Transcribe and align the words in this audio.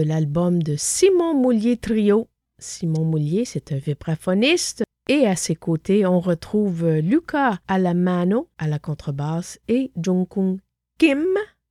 de 0.00 0.08
l'album 0.08 0.62
de 0.62 0.76
Simon 0.78 1.34
Moulier 1.34 1.76
Trio. 1.76 2.26
Simon 2.58 3.04
Moulier, 3.04 3.44
c'est 3.44 3.70
un 3.72 3.76
vibraphoniste. 3.76 4.82
Et 5.08 5.26
à 5.26 5.36
ses 5.36 5.54
côtés, 5.54 6.06
on 6.06 6.20
retrouve 6.20 6.88
Luca 6.88 7.58
Alamano 7.68 8.48
à 8.56 8.66
la 8.66 8.78
contrebasse 8.78 9.58
et 9.68 9.90
Jungkook 10.00 10.60
Kim 10.96 11.26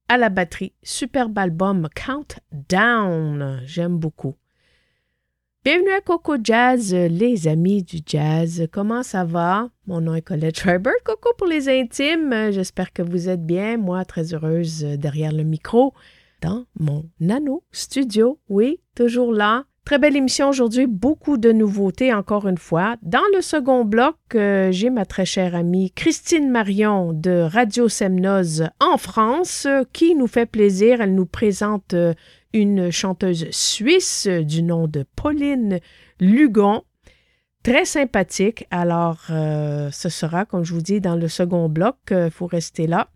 à 0.08 0.18
la 0.18 0.30
batterie. 0.30 0.74
Superbe 0.84 1.40
album 1.40 1.90
Countdown. 1.96 3.62
J'aime 3.66 3.98
beaucoup. 3.98 4.36
Bienvenue 5.66 5.92
à 5.92 6.02
Coco 6.02 6.36
Jazz, 6.44 6.94
les 6.94 7.48
amis 7.48 7.82
du 7.82 7.98
jazz. 8.06 8.68
Comment 8.72 9.02
ça 9.02 9.24
va? 9.24 9.70
Mon 9.88 10.02
nom 10.02 10.14
est 10.14 10.22
Colette 10.22 10.60
Schreiber. 10.60 10.92
Coco 11.04 11.30
pour 11.36 11.48
les 11.48 11.68
intimes. 11.68 12.52
J'espère 12.52 12.94
que 12.94 13.02
vous 13.02 13.28
êtes 13.28 13.44
bien. 13.44 13.78
Moi, 13.78 14.06
très 14.06 14.36
heureuse 14.36 14.84
derrière 14.84 15.32
le 15.32 15.44
micro 15.44 15.96
dans 16.42 16.66
mon 16.80 17.06
nano 17.20 17.64
studio. 17.72 18.40
Oui, 18.50 18.80
toujours 18.96 19.34
là. 19.34 19.66
Très 19.86 19.98
belle 19.98 20.16
émission 20.16 20.50
aujourd'hui, 20.50 20.86
beaucoup 20.86 21.38
de 21.38 21.52
nouveautés 21.52 22.14
encore 22.14 22.48
une 22.48 22.60
fois. 22.60 22.98
Dans 23.02 23.24
le 23.34 23.42
second 23.42 23.86
bloc, 23.86 24.18
euh, 24.36 24.72
j'ai 24.72 24.92
ma 24.92 25.06
très 25.06 25.26
chère 25.26 25.56
amie 25.56 25.92
Christine 25.92 26.52
Marion 26.52 27.12
de 27.12 27.48
Radio 27.52 27.90
Semnoz 27.90 28.70
en 28.80 28.98
France 28.98 29.66
qui 29.92 30.14
nous 30.14 30.28
fait 30.28 30.46
plaisir. 30.46 31.02
Elle 31.02 31.16
nous 31.16 31.26
présente 31.26 31.96
euh, 31.96 32.14
une 32.54 32.92
chanteuse 32.92 33.50
suisse 33.50 34.28
du 34.28 34.62
nom 34.62 34.88
de 34.88 35.06
Pauline 35.16 35.80
Lugon. 36.20 36.84
Très 37.64 37.86
sympathique. 37.86 38.68
Alors, 38.70 39.22
euh, 39.32 39.90
ce 39.92 40.10
sera, 40.10 40.46
comme 40.46 40.64
je 40.64 40.74
vous 40.74 40.82
dis, 40.82 41.02
dans 41.02 41.16
le 41.16 41.28
second 41.28 41.68
bloc. 41.68 41.96
Il 42.12 42.30
faut 42.30 42.46
rester 42.46 42.86
là. 42.86 43.10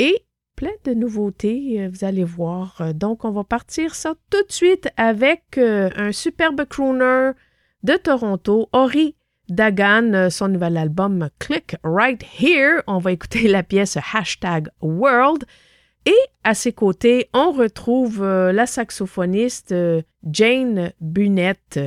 Et 0.00 0.24
plein 0.56 0.72
de 0.84 0.94
nouveautés, 0.94 1.80
euh, 1.80 1.88
vous 1.92 2.04
allez 2.04 2.24
voir. 2.24 2.76
Euh, 2.80 2.92
Donc, 2.92 3.24
on 3.24 3.30
va 3.30 3.44
partir 3.44 3.94
ça 3.94 4.14
tout 4.30 4.42
de 4.46 4.52
suite 4.52 4.88
avec 4.96 5.58
euh, 5.58 5.90
un 5.96 6.12
superbe 6.12 6.64
crooner 6.66 7.32
de 7.82 7.94
Toronto, 7.94 8.68
Ori 8.72 9.16
Dagan, 9.48 10.30
son 10.30 10.48
nouvel 10.48 10.76
album 10.76 11.28
Click 11.38 11.76
Right 11.82 12.24
Here. 12.40 12.82
On 12.86 12.98
va 12.98 13.12
écouter 13.12 13.48
la 13.48 13.62
pièce 13.62 13.98
Hashtag 14.12 14.68
World. 14.80 15.44
Et 16.06 16.14
à 16.44 16.54
ses 16.54 16.72
côtés, 16.72 17.28
on 17.34 17.52
retrouve 17.52 18.24
la 18.24 18.66
saxophoniste 18.66 19.74
Jane 20.24 20.92
Bunett. 21.00 21.80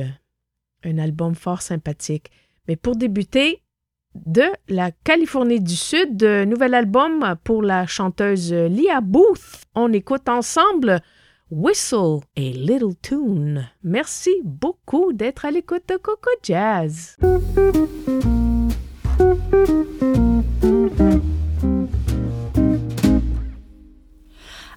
Un 0.84 0.98
album 0.98 1.34
fort 1.34 1.62
sympathique. 1.62 2.30
Mais 2.68 2.76
pour 2.76 2.94
débuter, 2.94 3.62
de 4.24 4.44
la 4.68 4.90
Californie 4.90 5.60
du 5.60 5.76
Sud, 5.76 6.22
nouvel 6.22 6.74
album 6.74 7.36
pour 7.44 7.62
la 7.62 7.86
chanteuse 7.86 8.52
Lia 8.52 9.00
Booth. 9.00 9.64
On 9.74 9.92
écoute 9.92 10.28
ensemble 10.28 11.00
Whistle 11.50 12.20
a 12.36 12.40
Little 12.40 12.94
Tune. 13.02 13.68
Merci 13.84 14.30
beaucoup 14.42 15.12
d'être 15.12 15.44
à 15.44 15.50
l'écoute 15.50 15.84
de 15.88 15.96
Coco 15.96 16.30
Jazz. 16.42 17.16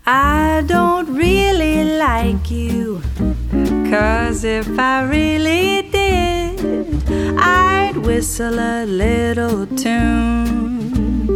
I 0.05 0.63
don't 0.65 1.07
really 1.15 1.97
like 1.97 2.49
you. 2.49 2.99
Cause 3.89 4.43
if 4.43 4.67
I 4.79 5.03
really 5.03 5.83
did, 5.91 6.48
I'd 6.61 7.95
whistle 7.97 8.59
a 8.59 8.85
little 8.85 9.65
tune. 9.65 11.29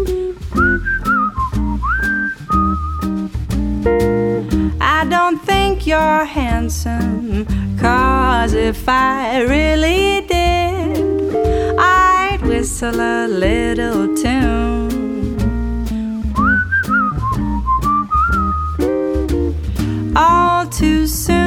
I 4.82 5.06
don't 5.10 5.40
think 5.46 5.88
you're 5.88 6.26
handsome. 6.26 7.46
Cause 7.80 8.54
if 8.54 8.88
I 8.88 9.42
really 9.42 10.28
did, 10.28 11.36
I'd 11.80 12.42
whistle 12.42 13.00
a 13.00 13.28
little 13.28 14.16
tune. 14.16 14.64
all 20.16 20.68
too 20.68 21.08
soon. 21.08 21.43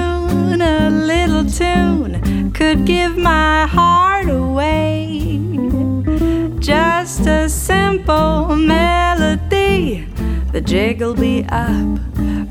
A 0.58 0.88
little 0.91 1.44
tune 1.44 2.50
could 2.53 2.87
give 2.87 3.17
my 3.19 3.67
heart 3.67 4.29
away. 4.29 5.38
Just 6.58 7.26
a 7.26 7.49
simple 7.49 8.56
melody, 8.56 10.08
the 10.53 10.62
jig'll 10.62 11.14
be 11.14 11.44
up, 11.50 11.99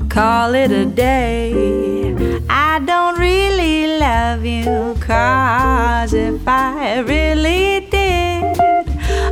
call 0.08 0.54
it 0.54 0.70
a 0.70 0.86
day. 0.86 2.14
I 2.48 2.78
don't 2.86 3.18
really 3.18 3.98
love 3.98 4.44
you, 4.44 4.96
cause 5.00 6.14
if 6.14 6.46
I 6.46 7.00
really 7.00 7.88
did, 7.90 8.60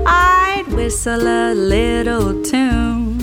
I'd 0.04 0.66
whistle 0.68 1.26
a 1.26 1.54
little 1.54 2.42
tune. 2.42 3.13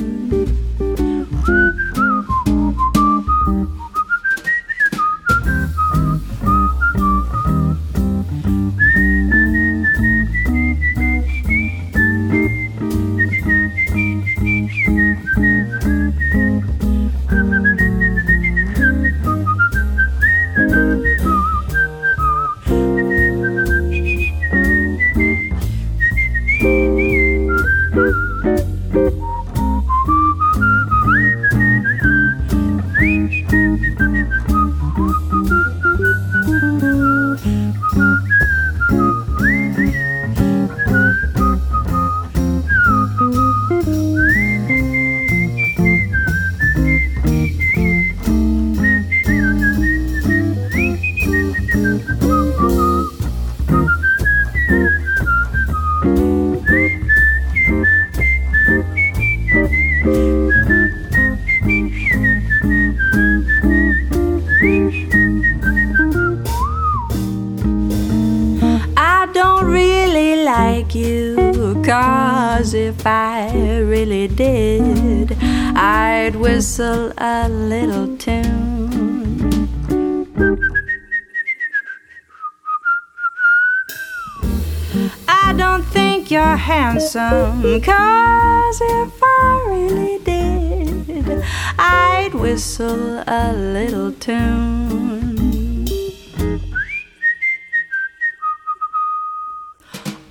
Cause 87.79 88.81
if 88.81 89.23
I 89.23 89.63
really 89.67 90.17
did, 90.23 91.43
I'd 91.79 92.33
whistle 92.33 93.23
a 93.27 93.53
little 93.53 94.11
tune. 94.13 95.41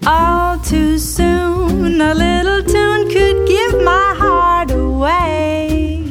all 0.07 0.59
too 0.59 0.99
soon. 0.99 2.01
A 2.01 2.15
little 2.15 2.63
tune 2.63 3.09
could 3.15 3.47
give 3.47 3.75
my 3.83 4.15
heart 4.17 4.71
away. 4.73 6.03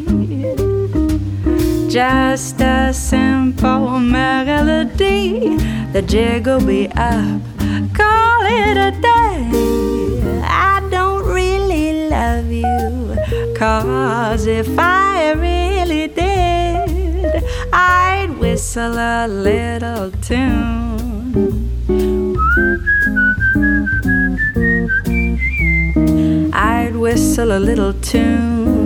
Just 1.90 2.62
a 2.62 2.94
simple 2.94 4.00
melody, 4.00 5.58
the 5.94 6.01
jig'll 6.01 6.65
be 6.65 6.88
up. 6.96 7.42
Call 7.94 8.42
it 8.46 8.77
a 8.77 8.92
day. 9.01 9.88
Cause 13.60 14.48
if 14.48 14.70
I 14.80 15.34
really 15.34 16.08
did, 16.08 17.44
I'd 17.74 18.30
whistle 18.39 18.98
a 18.98 19.28
little 19.28 20.12
tune. 20.22 21.68
I'd 26.54 26.96
whistle 26.96 27.51
a 27.51 27.60
little 27.60 27.94
tune 28.01 28.78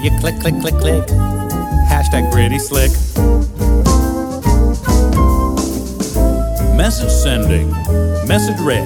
there, 0.00 0.12
you 0.12 0.18
click, 0.20 0.38
click, 0.40 0.54
click, 0.60 0.74
click. 0.74 1.06
Hashtag 1.88 2.30
pretty 2.32 2.58
slick. 2.58 2.90
Message 6.76 7.10
sending, 7.10 7.70
message 8.26 8.58
read. 8.60 8.84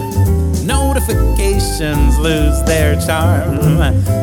Notifications 0.65 2.19
lose 2.19 2.63
their 2.65 3.01
charm. 3.01 3.59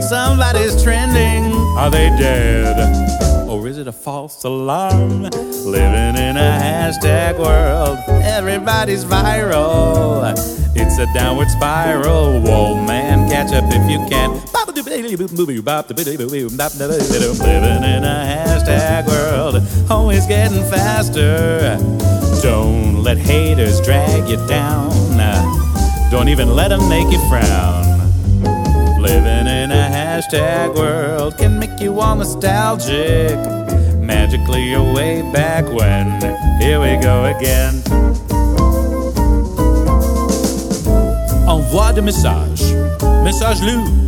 Somebody's 0.01 0.81
trending. 0.81 1.53
Are 1.77 1.89
they 1.89 2.09
dead? 2.09 3.49
Or 3.49 3.67
is 3.67 3.77
it 3.77 3.87
a 3.87 3.91
false 3.91 4.43
alarm? 4.43 5.23
Living 5.23 6.15
in 6.15 6.37
a 6.37 6.59
hashtag 6.61 7.37
world, 7.37 7.97
everybody's 8.23 9.03
viral. 9.03 10.33
It's 10.75 10.97
a 10.99 11.11
downward 11.13 11.49
spiral. 11.49 12.39
Whoa, 12.41 12.75
man, 12.85 13.29
catch 13.29 13.51
up 13.51 13.65
if 13.67 13.89
you 13.89 14.05
can. 14.07 14.46
Living 15.07 15.29
in 17.83 18.03
a 18.03 18.17
hashtag 18.27 19.07
world, 19.07 19.63
always 19.89 20.25
getting 20.25 20.63
faster. 20.69 21.77
Don't 22.41 23.03
let 23.03 23.17
haters 23.17 23.79
drag 23.81 24.27
you 24.27 24.35
down. 24.47 24.91
Don't 26.11 26.27
even 26.27 26.55
let 26.55 26.69
them 26.69 26.89
make 26.89 27.09
you 27.09 27.19
frown. 27.29 27.85
Living 29.01 29.47
in 29.47 29.71
a 29.71 29.89
hashtag 29.89 30.75
world 30.75 31.37
can 31.37 31.57
make 31.57 31.79
you 31.79 31.99
all 32.01 32.15
nostalgic. 32.15 33.37
Magically, 33.99 34.69
you're 34.69 34.93
way 34.93 35.21
back 35.31 35.65
when. 35.65 36.19
Here 36.59 36.81
we 36.81 36.97
go 37.01 37.25
again. 37.25 37.81
Envoie 41.47 41.93
de 41.93 42.01
messages. 42.01 42.73
Message 43.23 43.61
lu. 43.61 44.06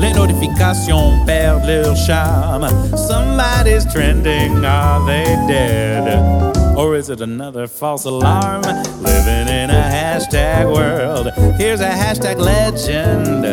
Les 0.00 0.12
notifications 0.14 1.24
perdent 1.26 1.66
leur 1.66 1.94
charme. 1.94 2.66
Somebody's 2.96 3.84
trending. 3.92 4.64
Are 4.64 5.04
they 5.06 5.24
dead? 5.46 6.76
Or 6.76 6.96
is 6.96 7.10
it 7.10 7.20
another 7.20 7.66
false 7.66 8.06
alarm? 8.06 8.62
Living 8.62 9.48
in 9.48 9.68
a 9.68 9.84
hashtag 9.92 10.64
world. 10.72 11.30
Here's 11.58 11.80
a 11.80 11.90
hashtag 11.90 12.38
legend. 12.38 13.44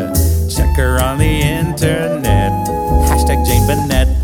Check 0.50 0.76
her 0.78 0.98
on 1.04 1.18
the 1.18 1.42
internet. 1.42 2.52
Hashtag 3.10 3.46
Jane 3.46 3.68
Bennett. 3.68 4.17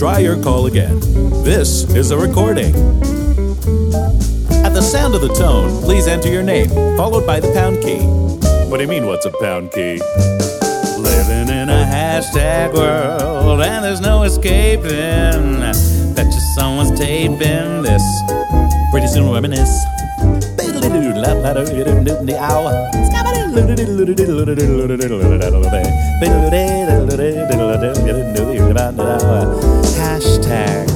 Try 0.00 0.18
your 0.18 0.42
call 0.42 0.64
again. 0.64 0.98
This 1.44 1.84
is 1.92 2.10
a 2.10 2.16
recording. 2.16 2.74
At 4.64 4.72
the 4.72 4.80
sound 4.80 5.14
of 5.14 5.20
the 5.20 5.28
tone, 5.28 5.82
please 5.82 6.06
enter 6.06 6.30
your 6.30 6.42
name, 6.42 6.70
followed 6.96 7.26
by 7.26 7.38
the 7.38 7.52
pound 7.52 7.82
key. 7.82 8.00
What 8.70 8.78
do 8.78 8.84
you 8.84 8.88
mean, 8.88 9.04
what's 9.04 9.26
a 9.26 9.30
pound 9.30 9.72
key? 9.72 10.00
Living 10.96 11.54
in 11.54 11.68
a 11.68 11.84
hashtag 11.84 12.72
world, 12.72 13.60
and 13.60 13.84
there's 13.84 14.00
no 14.00 14.22
escaping. 14.22 15.60
Bet 16.14 16.32
you 16.32 16.40
someone's 16.54 16.98
taping 16.98 17.82
this. 17.82 18.02
Pretty 18.92 19.06
soon 19.06 19.30
reminisce. 19.30 19.84
Hashtag 30.00 30.86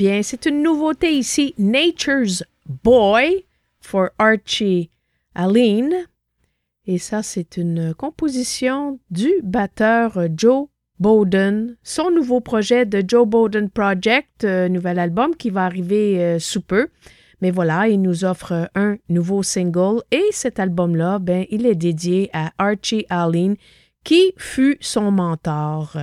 C'est 0.00 0.46
une 0.46 0.62
nouveauté 0.62 1.12
ici. 1.12 1.54
Nature's 1.58 2.42
Boy 2.82 3.44
for 3.82 4.08
Archie 4.18 4.88
Aline. 5.34 5.92
Et 6.86 6.96
ça, 6.96 7.22
c'est 7.22 7.58
une 7.58 7.92
composition 7.92 8.98
du 9.10 9.30
batteur 9.42 10.18
Joe 10.34 10.68
Bowden. 11.00 11.76
Son 11.82 12.10
nouveau 12.10 12.40
projet 12.40 12.86
de 12.86 13.04
Joe 13.06 13.28
Bowden 13.28 13.68
Project, 13.68 14.44
euh, 14.44 14.70
nouvel 14.70 14.98
album 14.98 15.36
qui 15.36 15.50
va 15.50 15.66
arriver 15.66 16.18
euh, 16.24 16.38
sous 16.38 16.62
peu. 16.62 16.88
Mais 17.42 17.50
voilà, 17.50 17.86
il 17.86 18.00
nous 18.00 18.24
offre 18.24 18.70
un 18.74 18.96
nouveau 19.10 19.42
single 19.42 20.02
et 20.10 20.24
cet 20.30 20.58
album-là, 20.58 21.18
ben, 21.18 21.44
il 21.50 21.66
est 21.66 21.74
dédié 21.74 22.30
à 22.32 22.52
Archie 22.56 23.04
Allen, 23.10 23.56
qui 24.02 24.32
fut 24.38 24.78
son 24.80 25.10
mentor. 25.10 25.94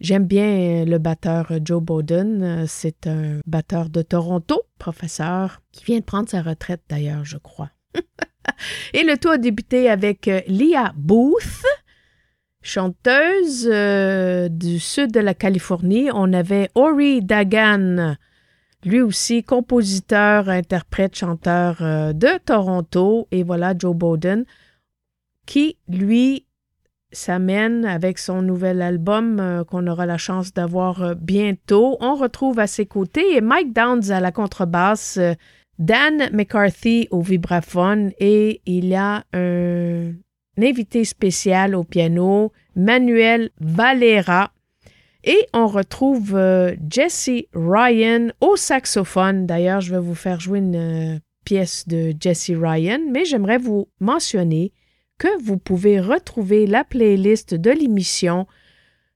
J'aime 0.00 0.26
bien 0.26 0.84
le 0.84 0.98
batteur 0.98 1.52
Joe 1.64 1.82
Bowden. 1.82 2.64
C'est 2.68 3.06
un 3.06 3.40
batteur 3.46 3.90
de 3.90 4.02
Toronto, 4.02 4.62
professeur, 4.78 5.60
qui 5.72 5.84
vient 5.84 5.98
de 5.98 6.04
prendre 6.04 6.28
sa 6.28 6.42
retraite 6.42 6.82
d'ailleurs, 6.88 7.24
je 7.24 7.36
crois. 7.36 7.70
et 8.94 9.02
le 9.02 9.18
tout 9.18 9.28
a 9.28 9.38
débuté 9.38 9.88
avec 9.88 10.26
Leah 10.46 10.92
Booth, 10.96 11.64
chanteuse 12.62 13.68
euh, 13.70 14.48
du 14.48 14.78
sud 14.78 15.12
de 15.12 15.20
la 15.20 15.34
Californie. 15.34 16.10
On 16.12 16.32
avait 16.32 16.70
Ori 16.74 17.22
Dagan, 17.22 18.16
lui 18.84 19.00
aussi 19.00 19.42
compositeur, 19.42 20.48
interprète, 20.48 21.16
chanteur 21.16 21.78
euh, 21.80 22.12
de 22.12 22.38
Toronto. 22.44 23.26
Et 23.30 23.42
voilà 23.42 23.74
Joe 23.76 23.96
Bowden, 23.96 24.44
qui, 25.46 25.78
lui, 25.88 26.44
s'amène 27.12 27.84
avec 27.84 28.18
son 28.18 28.42
nouvel 28.42 28.82
album 28.82 29.40
euh, 29.40 29.64
qu'on 29.64 29.86
aura 29.86 30.06
la 30.06 30.18
chance 30.18 30.52
d'avoir 30.52 31.02
euh, 31.02 31.14
bientôt. 31.14 31.96
On 32.00 32.14
retrouve 32.14 32.58
à 32.58 32.66
ses 32.66 32.86
côtés 32.86 33.40
Mike 33.40 33.72
Downs 33.72 34.10
à 34.10 34.20
la 34.20 34.32
contrebasse, 34.32 35.16
euh, 35.18 35.34
Dan 35.78 36.28
McCarthy 36.32 37.08
au 37.10 37.22
vibraphone 37.22 38.10
et 38.18 38.60
il 38.66 38.86
y 38.86 38.96
a 38.96 39.24
un, 39.32 40.12
invité 40.60 41.04
spécial 41.04 41.74
au 41.76 41.84
piano, 41.84 42.52
Manuel 42.74 43.50
Valera. 43.60 44.50
Et 45.22 45.46
on 45.52 45.66
retrouve 45.68 46.36
Jesse 46.88 47.44
Ryan 47.54 48.28
au 48.40 48.56
saxophone. 48.56 49.46
D'ailleurs, 49.46 49.80
je 49.80 49.92
vais 49.94 50.00
vous 50.00 50.14
faire 50.14 50.40
jouer 50.40 50.58
une 50.58 51.20
pièce 51.44 51.86
de 51.86 52.12
Jesse 52.18 52.50
Ryan, 52.50 53.00
mais 53.12 53.24
j'aimerais 53.24 53.58
vous 53.58 53.88
mentionner 54.00 54.72
que 55.18 55.42
vous 55.42 55.58
pouvez 55.58 56.00
retrouver 56.00 56.66
la 56.66 56.84
playlist 56.84 57.54
de 57.54 57.70
l'émission 57.70 58.46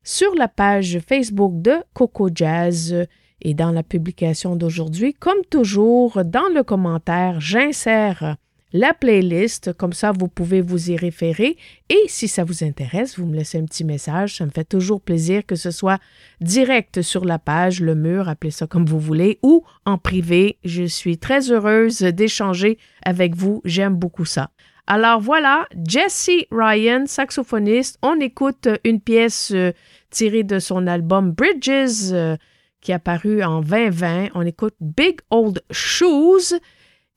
sur 0.03 0.35
la 0.35 0.49
page 0.49 0.99
Facebook 1.07 1.63
de 1.63 1.77
Coco 1.95 2.29
Jazz 2.35 3.07
et 3.41 3.55
dans 3.55 3.71
la 3.71 3.83
publication 3.83 4.57
d'aujourd'hui. 4.57 5.15
Comme 5.15 5.45
toujours, 5.49 6.25
dans 6.25 6.49
le 6.53 6.63
commentaire, 6.63 7.41
j'insère 7.41 8.37
la 8.73 8.95
playlist, 8.95 9.75
comme 9.75 9.93
ça 9.93 10.13
vous 10.13 10.29
pouvez 10.29 10.63
vous 10.63 10.91
y 10.91 10.97
référer 10.97 11.57
et 11.91 12.05
si 12.09 12.27
ça 12.27 12.43
vous 12.43 12.65
intéresse, 12.65 13.19
vous 13.19 13.27
me 13.27 13.37
laissez 13.37 13.59
un 13.59 13.67
petit 13.67 13.85
message, 13.85 14.39
ça 14.39 14.47
me 14.47 14.51
fait 14.51 14.65
toujours 14.65 15.03
plaisir 15.03 15.45
que 15.45 15.57
ce 15.57 15.71
soit 15.71 16.01
direct 16.41 17.03
sur 17.03 17.27
la 17.27 17.39
page, 17.39 17.81
le 17.81 17.95
mur, 17.95 18.31
appelez 18.31 18.51
ça 18.51 18.67
comme 18.67 18.87
vous 18.87 18.99
voulez, 18.99 19.39
ou 19.43 19.63
en 19.85 19.99
privé. 19.99 20.57
Je 20.65 20.85
suis 20.85 21.19
très 21.19 21.51
heureuse 21.51 21.99
d'échanger 22.01 22.79
avec 23.05 23.37
vous, 23.37 23.61
j'aime 23.67 23.95
beaucoup 23.95 24.25
ça. 24.25 24.51
Alors 24.87 25.21
voilà, 25.21 25.67
Jesse 25.87 26.31
Ryan, 26.51 27.05
saxophoniste. 27.07 27.99
On 28.03 28.19
écoute 28.21 28.69
une 28.85 29.01
pièce 29.01 29.53
euh, 29.55 29.73
tirée 30.11 30.43
de 30.43 30.59
son 30.59 30.87
album 30.87 31.33
Bridges 31.33 32.13
euh, 32.13 32.37
qui 32.81 32.91
est 32.91 32.97
apparu 32.97 33.43
en 33.45 33.61
2020. 33.61 34.31
On 34.35 34.43
écoute 34.43 34.75
Big 34.81 35.21
Old 35.31 35.63
Shoes 35.71 36.59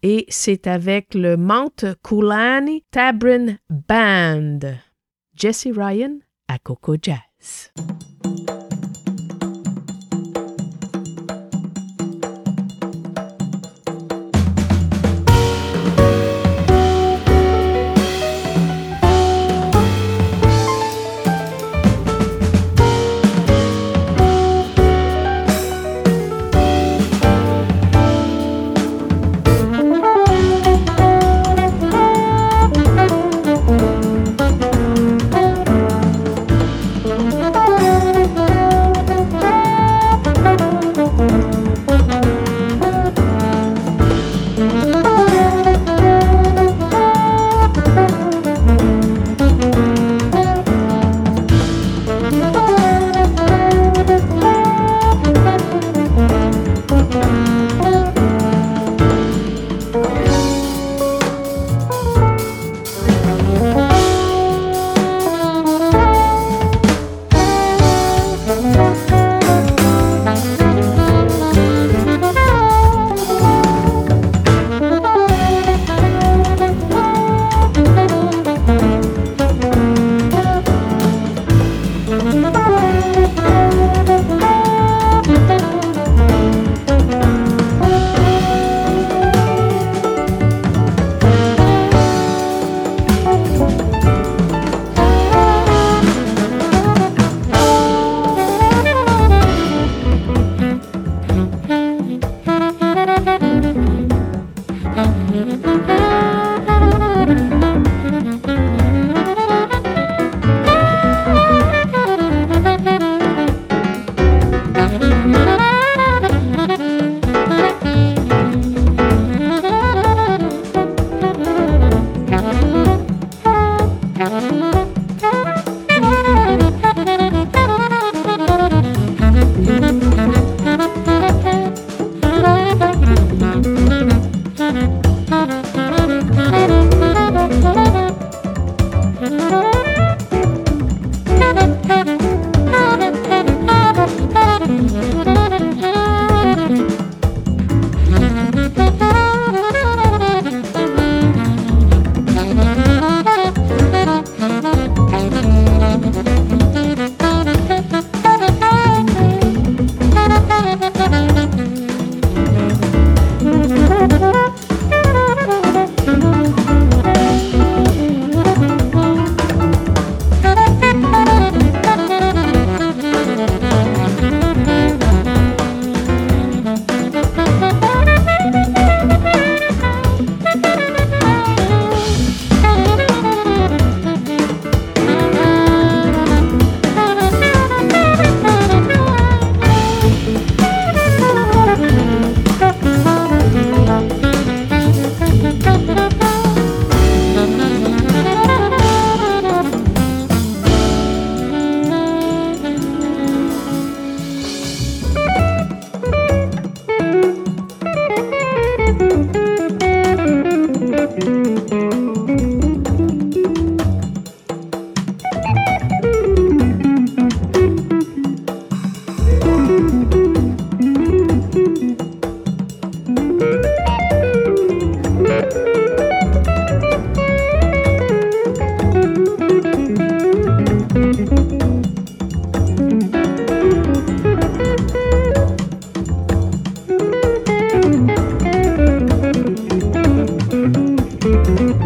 et 0.04 0.26
c'est 0.30 0.68
avec 0.68 1.16
le 1.16 1.38
Mount 1.38 1.86
Kulani 2.04 2.84
Tabrin 2.92 3.58
Band. 3.70 4.60
Jesse 5.36 5.68
Ryan 5.76 6.20
à 6.48 6.60
Coco 6.60 6.96
Jazz. 7.02 7.72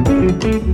Je 0.06 0.70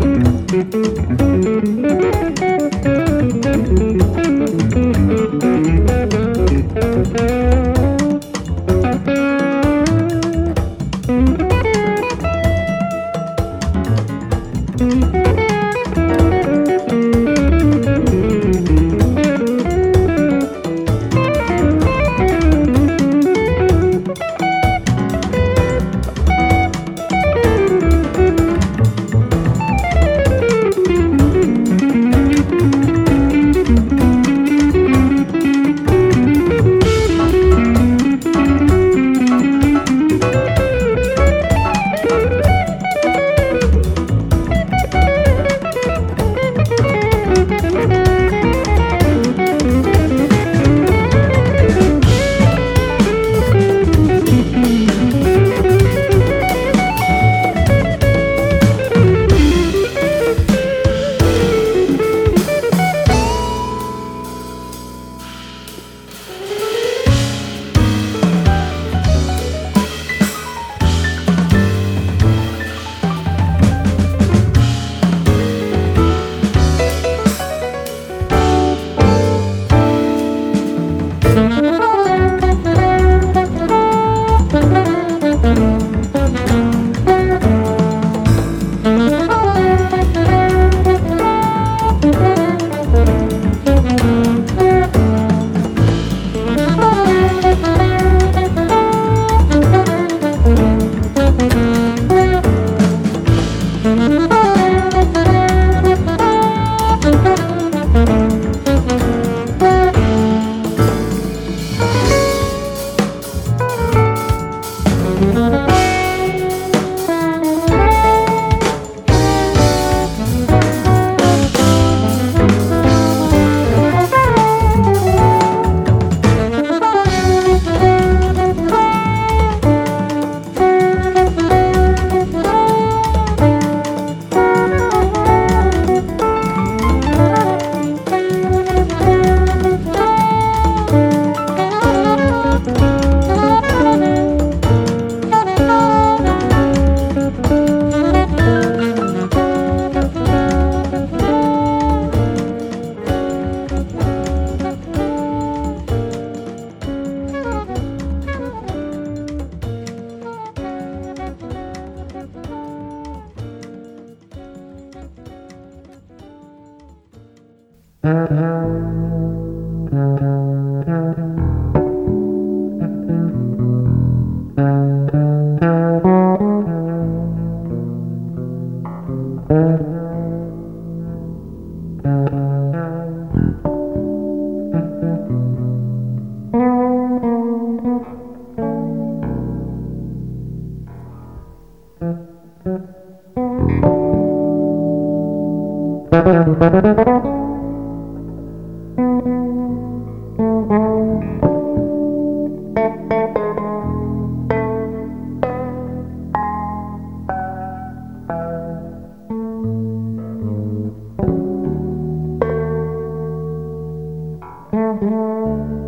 Mm-hmm. 214.76 215.85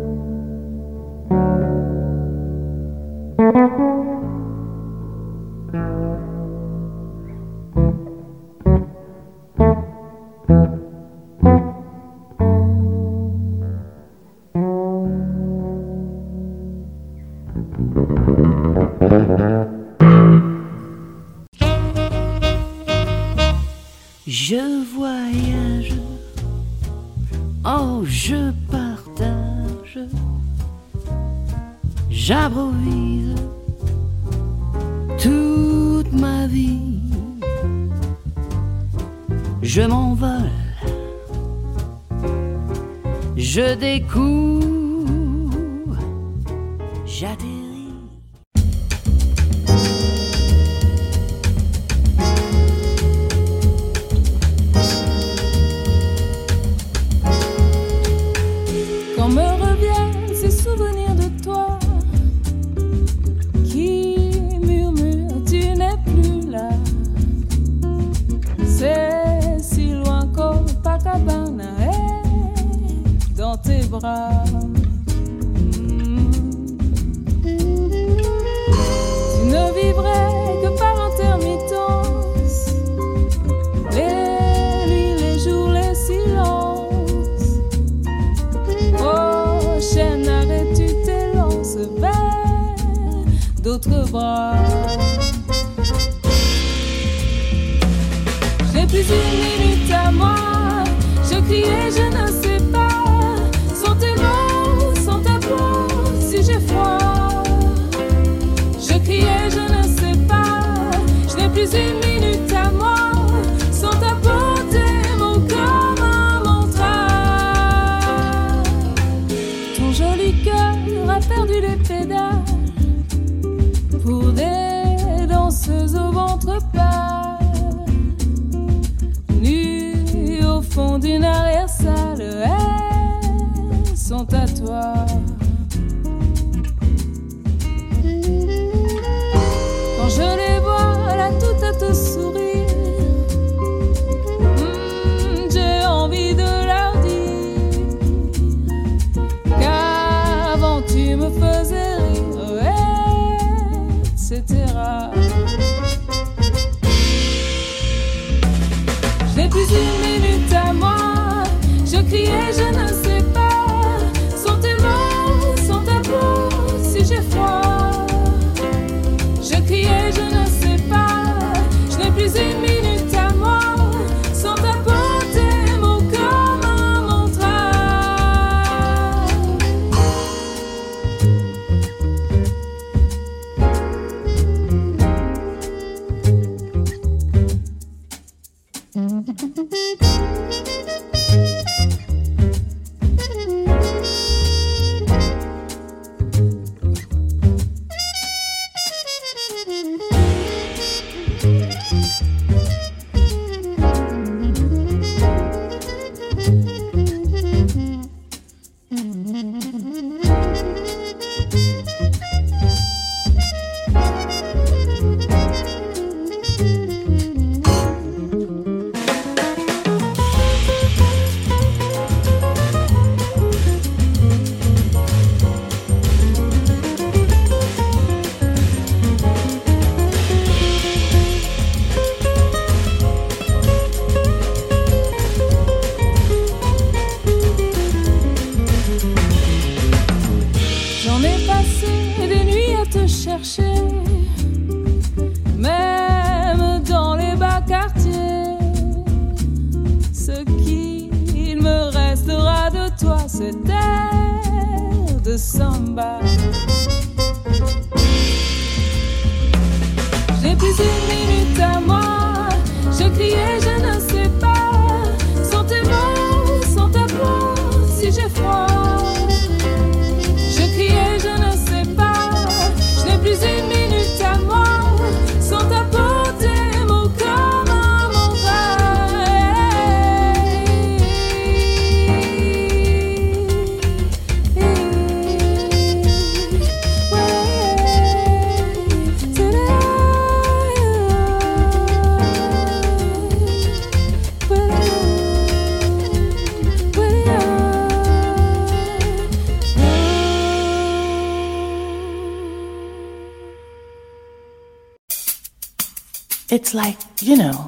It's 306.68 306.74
like, 306.74 306.98
you 307.22 307.34
know, 307.38 307.66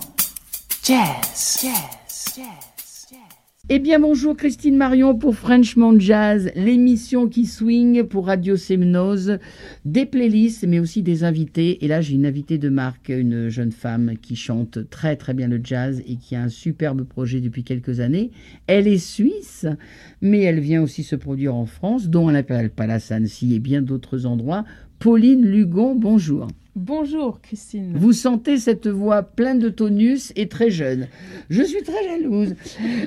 jazz. 0.83 1.63
Jazz. 1.63 2.37
Jazz. 2.37 3.17
Eh 3.71 3.79
bien 3.79 3.99
bonjour 3.99 4.37
Christine 4.37 4.77
Marion 4.77 5.17
pour 5.17 5.35
Frenchman 5.35 5.99
Jazz, 5.99 6.53
l'émission 6.55 7.27
qui 7.27 7.47
swing 7.47 8.03
pour 8.03 8.27
Radio 8.27 8.59
Semnose, 8.59 9.39
des 9.87 10.05
playlists 10.05 10.67
mais 10.67 10.81
aussi 10.81 11.03
des 11.03 11.25
invités. 11.25 11.83
Et 11.83 11.89
là 11.89 12.03
j'ai 12.03 12.15
une 12.15 12.27
invitée 12.27 12.59
de 12.59 12.69
marque, 12.69 13.09
une 13.09 13.49
jeune 13.49 13.73
femme 13.73 14.19
qui 14.21 14.37
chante 14.37 14.91
très 14.91 15.17
très 15.17 15.33
bien 15.33 15.49
le 15.49 15.63
jazz 15.65 16.03
et 16.07 16.17
qui 16.17 16.37
a 16.37 16.43
un 16.43 16.51
superbe 16.51 17.05
projet 17.05 17.41
depuis 17.41 17.65
quelques 17.65 18.01
années. 18.01 18.33
Elle 18.67 18.87
est 18.87 18.99
suisse, 18.99 19.65
mais 20.21 20.43
elle 20.43 20.61
vient 20.61 20.83
aussi 20.83 21.05
se 21.05 21.17
produire 21.17 21.55
en 21.55 21.65
France, 21.65 22.11
dont 22.11 22.29
elle 22.29 22.37
appelle 22.37 22.69
Palace 22.69 23.13
Annecy 23.13 23.55
et 23.55 23.61
bien 23.61 23.81
d'autres 23.81 24.27
endroits. 24.27 24.67
Pauline 24.99 25.47
Lugon, 25.47 25.95
bonjour. 25.95 26.49
Bonjour 26.77 27.41
Christine. 27.41 27.93
Vous 27.97 28.13
sentez 28.13 28.57
cette 28.57 28.87
voix 28.87 29.23
pleine 29.23 29.59
de 29.59 29.69
tonus 29.69 30.33
et 30.37 30.49
très 30.49 30.71
jeune. 30.71 31.09
Je 31.51 31.63
suis 31.63 31.83
très 31.83 32.05
jalouse. 32.05 32.55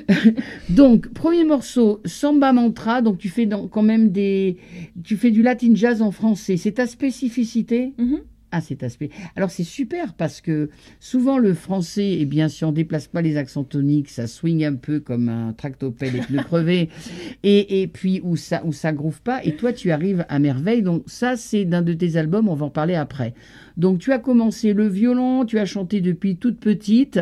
donc, 0.68 1.08
premier 1.14 1.44
morceau, 1.44 2.00
Samba 2.04 2.52
Mantra. 2.52 3.00
Donc, 3.00 3.18
tu 3.18 3.28
fais 3.30 3.46
dans- 3.46 3.66
quand 3.68 3.82
même 3.82 4.10
des. 4.10 4.58
Tu 5.02 5.16
fais 5.16 5.30
du 5.30 5.42
latin 5.42 5.70
jazz 5.74 6.02
en 6.02 6.10
français. 6.10 6.56
C'est 6.58 6.72
ta 6.72 6.86
spécificité? 6.86 7.94
Mhm. 7.98 8.20
Cet 8.60 8.82
aspect. 8.82 9.10
Alors, 9.36 9.50
c'est 9.50 9.64
super 9.64 10.14
parce 10.14 10.40
que 10.40 10.70
souvent 11.00 11.38
le 11.38 11.54
français, 11.54 12.16
eh 12.20 12.24
bien, 12.24 12.48
si 12.48 12.64
on 12.64 12.72
déplace 12.72 13.08
pas 13.08 13.22
les 13.22 13.36
accents 13.36 13.64
toniques, 13.64 14.08
ça 14.08 14.26
swing 14.26 14.64
un 14.64 14.74
peu 14.74 15.00
comme 15.00 15.28
un 15.28 15.52
tractopelle 15.52 16.16
et 16.16 16.20
pneus 16.20 16.42
crevés. 16.42 16.88
Et, 17.42 17.82
et 17.82 17.86
puis, 17.86 18.20
où 18.22 18.36
ça, 18.36 18.62
où 18.64 18.72
ça 18.72 18.92
groove 18.92 19.20
pas. 19.20 19.44
Et 19.44 19.56
toi, 19.56 19.72
tu 19.72 19.90
arrives 19.90 20.24
à 20.28 20.38
merveille. 20.38 20.82
Donc, 20.82 21.02
ça, 21.06 21.36
c'est 21.36 21.64
d'un 21.64 21.82
de 21.82 21.92
tes 21.92 22.16
albums. 22.16 22.48
On 22.48 22.54
va 22.54 22.66
en 22.66 22.70
parler 22.70 22.94
après. 22.94 23.34
Donc, 23.76 23.98
tu 23.98 24.12
as 24.12 24.18
commencé 24.18 24.72
le 24.72 24.88
violon, 24.88 25.44
tu 25.44 25.58
as 25.58 25.66
chanté 25.66 26.00
depuis 26.00 26.36
toute 26.36 26.58
petite. 26.58 27.20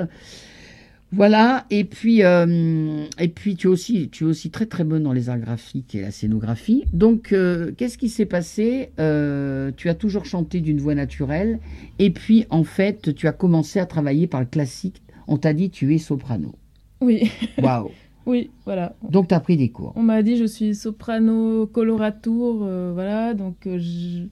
Voilà, 1.15 1.67
et 1.71 1.85
puis, 1.85 2.23
euh, 2.23 3.05
et 3.19 3.29
puis 3.29 3.55
tu, 3.55 3.67
es 3.67 3.71
aussi, 3.71 4.09
tu 4.09 4.25
es 4.25 4.27
aussi 4.27 4.51
très 4.51 4.65
très 4.65 4.83
bonne 4.83 5.03
dans 5.03 5.13
les 5.13 5.29
arts 5.29 5.39
graphiques 5.39 5.95
et 5.95 6.01
la 6.01 6.11
scénographie. 6.11 6.85
Donc, 6.95 7.33
euh, 7.33 7.73
qu'est-ce 7.77 7.99
qui 7.99 8.09
s'est 8.09 8.25
passé? 8.27 8.91
Euh, 8.99 9.73
Tu 9.77 9.91
as 9.91 9.95
toujours 9.95 10.25
chanté 10.25 10.61
d'une 10.61 10.81
voix 10.81 10.95
naturelle, 10.95 11.59
et 11.99 12.11
puis 12.11 12.47
en 12.49 12.65
fait, 12.65 13.15
tu 13.15 13.29
as 13.29 13.33
commencé 13.33 13.79
à 13.79 13.85
travailler 13.85 14.27
par 14.27 14.41
le 14.41 14.47
classique. 14.47 15.03
On 15.29 15.37
t'a 15.37 15.53
dit 15.53 15.69
tu 15.69 15.95
es 15.95 15.99
soprano. 15.99 16.55
Oui. 17.03 17.31
Waouh 17.59 17.91
Oui, 18.27 18.51
voilà. 18.65 18.95
Donc, 19.11 19.29
tu 19.29 19.35
as 19.35 19.41
pris 19.41 19.57
des 19.57 19.69
cours. 19.69 19.93
On 19.97 20.03
m'a 20.03 20.23
dit 20.23 20.37
je 20.37 20.45
suis 20.45 20.75
soprano 20.75 21.67
coloratour, 21.67 22.67
voilà, 22.95 23.35
donc 23.35 23.57
je... 23.65 24.23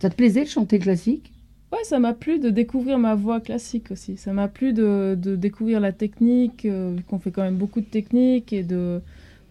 Ça 0.00 0.10
te 0.10 0.14
plaisait 0.14 0.44
de 0.44 0.48
chanter 0.48 0.78
classique? 0.78 1.32
Ouais, 1.72 1.84
ça 1.84 1.98
m'a 1.98 2.14
plu 2.14 2.38
de 2.38 2.48
découvrir 2.50 2.98
ma 2.98 3.14
voix 3.14 3.40
classique 3.40 3.90
aussi. 3.90 4.16
Ça 4.16 4.32
m'a 4.32 4.48
plu 4.48 4.72
de, 4.72 5.14
de 5.20 5.36
découvrir 5.36 5.80
la 5.80 5.92
technique, 5.92 6.64
euh, 6.64 6.94
vu 6.96 7.02
qu'on 7.04 7.18
fait 7.18 7.30
quand 7.30 7.42
même 7.42 7.56
beaucoup 7.56 7.80
de 7.80 7.86
techniques 7.86 8.52
et 8.54 8.62
de 8.62 9.02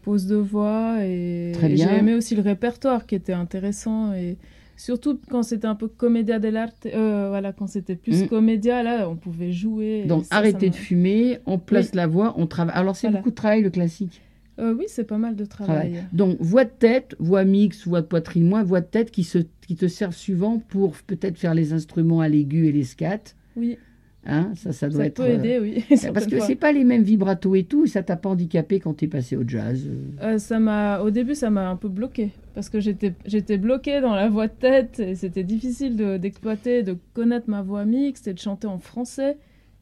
pose 0.01 0.25
de 0.25 0.35
voix. 0.35 0.95
Et, 1.01 1.51
Très 1.53 1.69
et 1.69 1.75
bien. 1.75 1.87
j'ai 1.89 1.95
aimé 1.97 2.15
aussi 2.15 2.35
le 2.35 2.41
répertoire 2.41 3.05
qui 3.05 3.13
était 3.13 3.33
intéressant. 3.33 4.13
Et 4.13 4.37
surtout 4.77 5.19
quand 5.29 5.43
c'était 5.43 5.67
un 5.67 5.75
peu 5.75 5.87
comédia 5.87 6.39
dell'arte, 6.39 6.87
euh, 6.87 7.27
voilà, 7.29 7.53
quand 7.53 7.67
c'était 7.67 7.95
plus 7.95 8.23
Mm. 8.23 8.27
comédia, 8.29 8.81
là, 8.81 9.07
on 9.07 9.15
pouvait 9.15 9.51
jouer. 9.51 10.05
Donc, 10.05 10.25
ça, 10.25 10.41
m'a- 10.41 10.51
de 10.51 10.71
fumer, 10.71 11.37
on 11.45 11.59
place 11.59 11.89
Oui. 11.91 11.97
la 11.97 12.07
voix, 12.07 12.33
on 12.37 12.47
travaille. 12.47 12.75
Alors, 12.75 12.95
c'est 12.95 13.07
Voilà. 13.07 13.19
beaucoup 13.19 13.29
de 13.29 13.35
travail 13.35 13.61
le 13.61 13.69
classique. 13.69 14.21
Euh, 14.59 14.73
oui, 14.77 14.85
c'est 14.87 15.03
pas 15.03 15.17
mal 15.17 15.35
de 15.35 15.45
travail. 15.45 15.91
Travail. 15.91 16.03
Donc, 16.13 16.37
voix 16.39 16.65
de 16.65 16.71
tête, 16.71 17.15
voix 17.19 17.43
mixte, 17.45 17.85
voix 17.87 18.01
de 18.01 18.07
poitrine 18.07 18.47
moins, 18.47 18.63
voix 18.63 18.81
de 18.81 18.87
tête 18.87 19.11
qui, 19.11 19.23
se, 19.23 19.39
qui 19.67 19.75
te 19.75 19.87
servent 19.87 20.15
souvent 20.15 20.59
pour 20.59 20.93
peut-être 21.05 21.37
faire 21.37 21.53
les 21.53 21.73
instruments 21.73 22.21
à 22.21 22.27
l'aigu 22.29 22.65
et 22.67 22.71
les 22.71 22.83
scats. 22.83 23.19
Oui, 23.55 23.77
Hein, 24.29 24.51
ça, 24.55 24.73
ça 24.73 24.89
doit 24.89 24.97
ça 24.97 25.05
être. 25.05 25.13
peut 25.13 25.23
euh, 25.23 25.35
aider, 25.35 25.59
oui. 25.61 25.97
Parce 26.13 26.25
que 26.25 26.41
c'est 26.41 26.55
pas 26.57 26.73
les 26.73 26.83
mêmes 26.83 27.03
vibratos 27.03 27.55
et 27.57 27.63
tout, 27.63 27.85
et 27.85 27.87
ça 27.87 28.03
t'a 28.03 28.17
pas 28.17 28.27
handicapé 28.27 28.81
quand 28.81 28.93
t'es 28.93 29.07
passé 29.07 29.37
au 29.37 29.47
jazz. 29.47 29.87
euh. 30.21 30.37
Ça 30.37 30.59
m'a, 30.59 30.99
au 30.99 31.11
début, 31.11 31.33
ça 31.33 31.49
m'a 31.49 31.69
un 31.69 31.77
peu 31.77 31.87
bloqué 31.87 32.31
parce 32.53 32.67
que 32.69 32.81
j'étais, 32.81 33.13
j'étais 33.25 33.57
bloquée 33.57 34.01
dans 34.01 34.15
la 34.15 34.27
voix 34.27 34.47
de 34.47 34.53
tête 34.53 34.99
et 34.99 35.15
c'était 35.15 35.45
difficile 35.45 35.95
de- 35.95 36.17
d'exploiter, 36.17 36.83
de 36.83 36.97
connaître 37.13 37.49
ma 37.49 37.61
voix 37.61 37.85
mixte 37.85 38.27
et 38.27 38.33
de 38.33 38.39
chanter 38.39 38.67
en 38.67 38.79
français. 38.79 39.37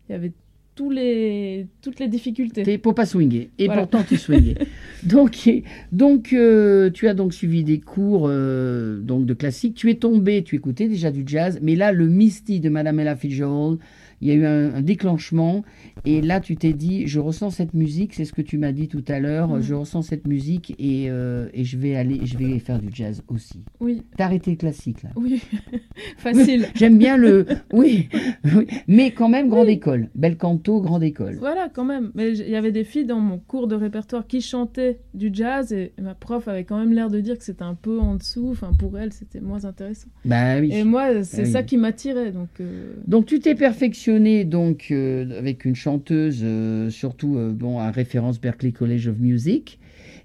Il 0.07 0.11
y 0.11 0.15
avait 0.15 0.33
tous 0.75 0.89
les, 0.89 1.67
toutes 1.81 1.99
les 1.99 2.07
difficultés. 2.09 2.63
T'es 2.63 2.77
pour 2.77 2.93
pas 2.95 3.05
swinguer. 3.05 3.49
Et 3.57 3.67
Voilà. 3.67 3.83
pourtant, 3.87 4.03
tu 4.07 4.17
swingais. 4.17 4.55
donc, 5.03 5.47
et- 5.47 5.63
donc 5.93 6.33
euh, 6.33 6.89
tu 6.89 7.07
as 7.07 7.13
donc 7.13 7.33
suivi 7.33 7.63
des 7.63 7.79
cours 7.79 8.25
euh, 8.27 8.99
donc 8.99 9.25
de 9.25 9.33
classique. 9.33 9.75
Tu 9.75 9.89
es 9.89 9.95
tombé, 9.95 10.43
tu 10.43 10.55
écoutais 10.55 10.87
déjà 10.89 11.11
du 11.11 11.23
jazz, 11.25 11.59
mais 11.61 11.75
là, 11.75 11.91
le 11.93 12.07
Misty 12.07 12.59
de 12.59 12.67
Madame 12.69 12.99
Ella 12.99 13.15
Fitzgerald, 13.15 13.77
il 14.21 14.27
y 14.27 14.31
a 14.31 14.33
eu 14.35 14.45
un, 14.45 14.75
un 14.75 14.81
déclenchement. 14.81 15.63
Et 16.05 16.21
là, 16.21 16.39
tu 16.39 16.55
t'es 16.55 16.73
dit, 16.73 17.07
je 17.07 17.19
ressens 17.19 17.51
cette 17.51 17.73
musique, 17.73 18.13
c'est 18.13 18.25
ce 18.25 18.33
que 18.33 18.41
tu 18.41 18.57
m'as 18.57 18.71
dit 18.71 18.87
tout 18.87 19.03
à 19.07 19.19
l'heure, 19.19 19.49
Mhm. 19.49 19.61
je 19.61 19.73
ressens 19.73 20.01
cette 20.03 20.27
musique 20.27 20.75
et, 20.79 21.09
euh, 21.09 21.47
et 21.53 21.63
je 21.63 21.77
vais 21.77 21.95
aller, 21.95 22.19
je 22.25 22.37
vais 22.37 22.59
faire 22.59 22.79
du 22.79 22.89
jazz 22.93 23.23
aussi. 23.27 23.63
Oui, 23.79 24.03
T'as 24.17 24.25
arrêté 24.25 24.51
le 24.51 24.57
classique 24.57 25.03
là. 25.03 25.09
oui, 25.15 25.41
facile. 26.17 26.67
J'aime 26.75 26.97
bien 26.97 27.17
le. 27.17 27.45
Oui, 27.73 28.09
oui, 28.55 28.67
mais 28.87 29.11
quand 29.11 29.29
même, 29.29 29.49
grande 29.49 29.69
école. 29.69 30.09
Bel 30.15 30.37
canto, 30.37 30.81
grande 30.81 31.03
école. 31.03 31.35
Voilà, 31.39 31.69
quand 31.73 31.85
même. 31.85 32.11
Mais 32.15 32.31
il 32.37 32.49
y 32.49 32.55
avait 32.55 32.71
des 32.71 32.83
filles 32.83 33.05
dans 33.05 33.19
mon 33.19 33.37
cours 33.39 33.67
de 33.67 33.75
répertoire 33.75 34.27
qui 34.27 34.41
chantaient 34.41 34.99
du 35.13 35.29
jazz 35.33 35.73
et 35.73 35.93
ma 36.01 36.13
prof 36.15 36.47
avait 36.47 36.63
quand 36.63 36.77
même 36.77 36.93
l'air 36.93 37.09
de 37.09 37.19
dire 37.19 37.37
que 37.37 37.43
c'était 37.43 37.63
un 37.63 37.75
peu 37.75 37.99
en 37.99 38.15
dessous. 38.15 38.49
Enfin, 38.51 38.71
pour 38.77 38.97
elle, 38.97 39.11
c'était 39.13 39.41
moins 39.41 39.65
intéressant. 39.65 40.07
Bah 40.25 40.59
oui. 40.59 40.69
Et 40.73 40.83
moi, 40.83 41.23
c'est 41.23 41.41
Ah 41.41 41.45
oui. 41.45 41.51
ça 41.51 41.63
qui 41.63 41.77
m'attirait. 41.77 42.31
Donc, 42.31 42.49
euh, 42.61 42.93
Donc 43.07 43.25
tu 43.25 43.39
t'es 43.39 43.55
perfectionné 43.55 44.04
donc 44.07 44.87
euh, 44.91 45.37
avec 45.37 45.65
une 45.65 45.75
chanteuse 45.75 46.41
euh, 46.43 46.89
surtout 46.89 47.37
euh, 47.37 47.51
bon 47.51 47.79
à 47.79 47.89
référence 47.89 48.39
Berklee 48.39 48.71
College 48.71 49.07
of 49.07 49.17
Music 49.17 49.79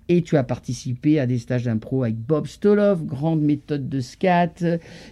et 0.08 0.22
tu 0.22 0.36
as 0.36 0.42
participé 0.42 1.18
à 1.18 1.26
des 1.26 1.38
stages 1.38 1.64
d'impro 1.64 2.02
avec 2.02 2.16
Bob 2.16 2.46
Stoloff, 2.46 3.02
grande 3.04 3.40
méthode 3.40 3.88
de 3.88 4.00
scat 4.00 4.54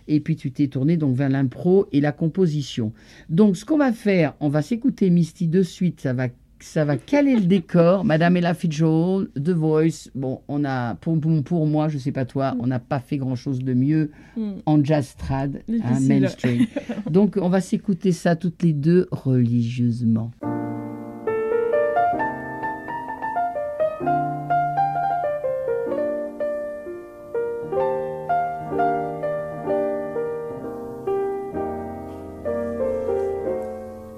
et 0.06 0.20
puis 0.20 0.36
tu 0.36 0.50
t'es 0.50 0.66
tourné 0.66 0.96
donc 0.96 1.16
vers 1.16 1.28
l'impro 1.28 1.86
et 1.92 2.00
la 2.00 2.12
composition. 2.12 2.92
Donc 3.28 3.56
ce 3.56 3.64
qu'on 3.64 3.78
va 3.78 3.92
faire, 3.92 4.34
on 4.40 4.48
va 4.48 4.60
s'écouter 4.60 5.08
Misty 5.08 5.46
de 5.46 5.62
suite, 5.62 6.00
ça 6.00 6.12
va 6.12 6.28
ça 6.60 6.84
va 6.84 6.96
caler 6.96 7.34
le 7.34 7.42
décor. 7.42 8.04
Madame 8.04 8.36
Ella 8.36 8.54
Fitzgerald, 8.54 9.30
The 9.34 9.50
Voice. 9.50 10.10
Bon, 10.14 10.40
on 10.48 10.64
a 10.64 10.94
pour, 10.96 11.18
pour, 11.20 11.42
pour 11.42 11.66
moi, 11.66 11.88
je 11.88 11.98
sais 11.98 12.12
pas 12.12 12.24
toi, 12.24 12.54
on 12.60 12.66
n'a 12.66 12.78
pas 12.78 13.00
fait 13.00 13.16
grand 13.16 13.36
chose 13.36 13.60
de 13.60 13.74
mieux 13.74 14.10
hmm. 14.36 14.52
en 14.66 14.82
jazz 14.84 15.14
trad, 15.16 15.62
hein, 15.68 16.00
mainstream. 16.00 16.66
Donc 17.10 17.38
on 17.40 17.48
va 17.48 17.60
s'écouter 17.60 18.12
ça 18.12 18.36
toutes 18.36 18.62
les 18.62 18.72
deux 18.72 19.08
religieusement. 19.10 20.30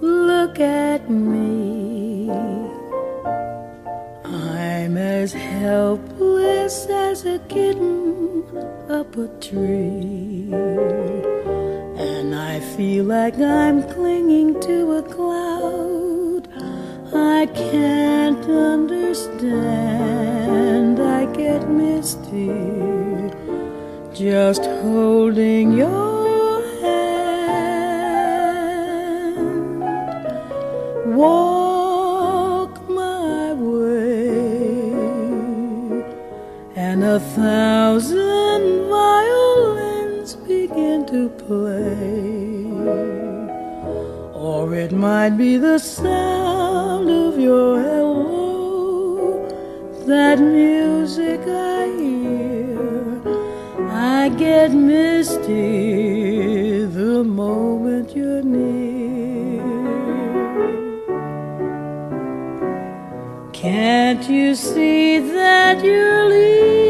Look 0.03 0.59
at 0.59 1.09
me. 1.11 1.39
Helpless 5.71 6.77
as 6.91 7.25
a 7.25 7.39
kitten 7.55 8.43
up 8.99 9.16
a 9.16 9.29
tree. 9.39 10.49
And 12.07 12.35
I 12.35 12.59
feel 12.75 13.05
like 13.05 13.39
I'm 13.39 13.79
clinging 13.95 14.51
to 14.68 14.77
a 15.01 15.03
cloud. 15.03 16.49
I 17.39 17.47
can't 17.55 18.45
understand. 18.75 19.51
I 21.21 21.23
get 21.43 21.68
misty 21.68 22.51
just 24.12 24.64
holding 24.83 25.66
your 25.73 26.62
hand. 26.83 27.31
Walk 31.14 31.49
a 37.11 37.19
thousand 37.19 38.89
violins 38.89 40.37
begin 40.37 41.05
to 41.07 41.29
play. 41.45 42.71
Or 44.33 44.73
it 44.77 44.93
might 44.93 45.31
be 45.31 45.57
the 45.57 45.79
sound 45.81 47.11
of 47.11 47.37
your 47.37 47.81
hello, 47.83 49.49
that 50.07 50.39
music 50.39 51.41
I 51.49 51.89
hear. 51.99 52.79
I 53.91 54.29
get 54.29 54.71
misty 54.71 55.57
the 56.85 57.25
moment 57.25 58.15
you're 58.15 58.43
near. 58.43 59.65
Can't 63.53 64.29
you 64.31 64.55
see 64.55 65.19
that 65.19 65.83
you're 65.83 66.29
leading 66.29 66.89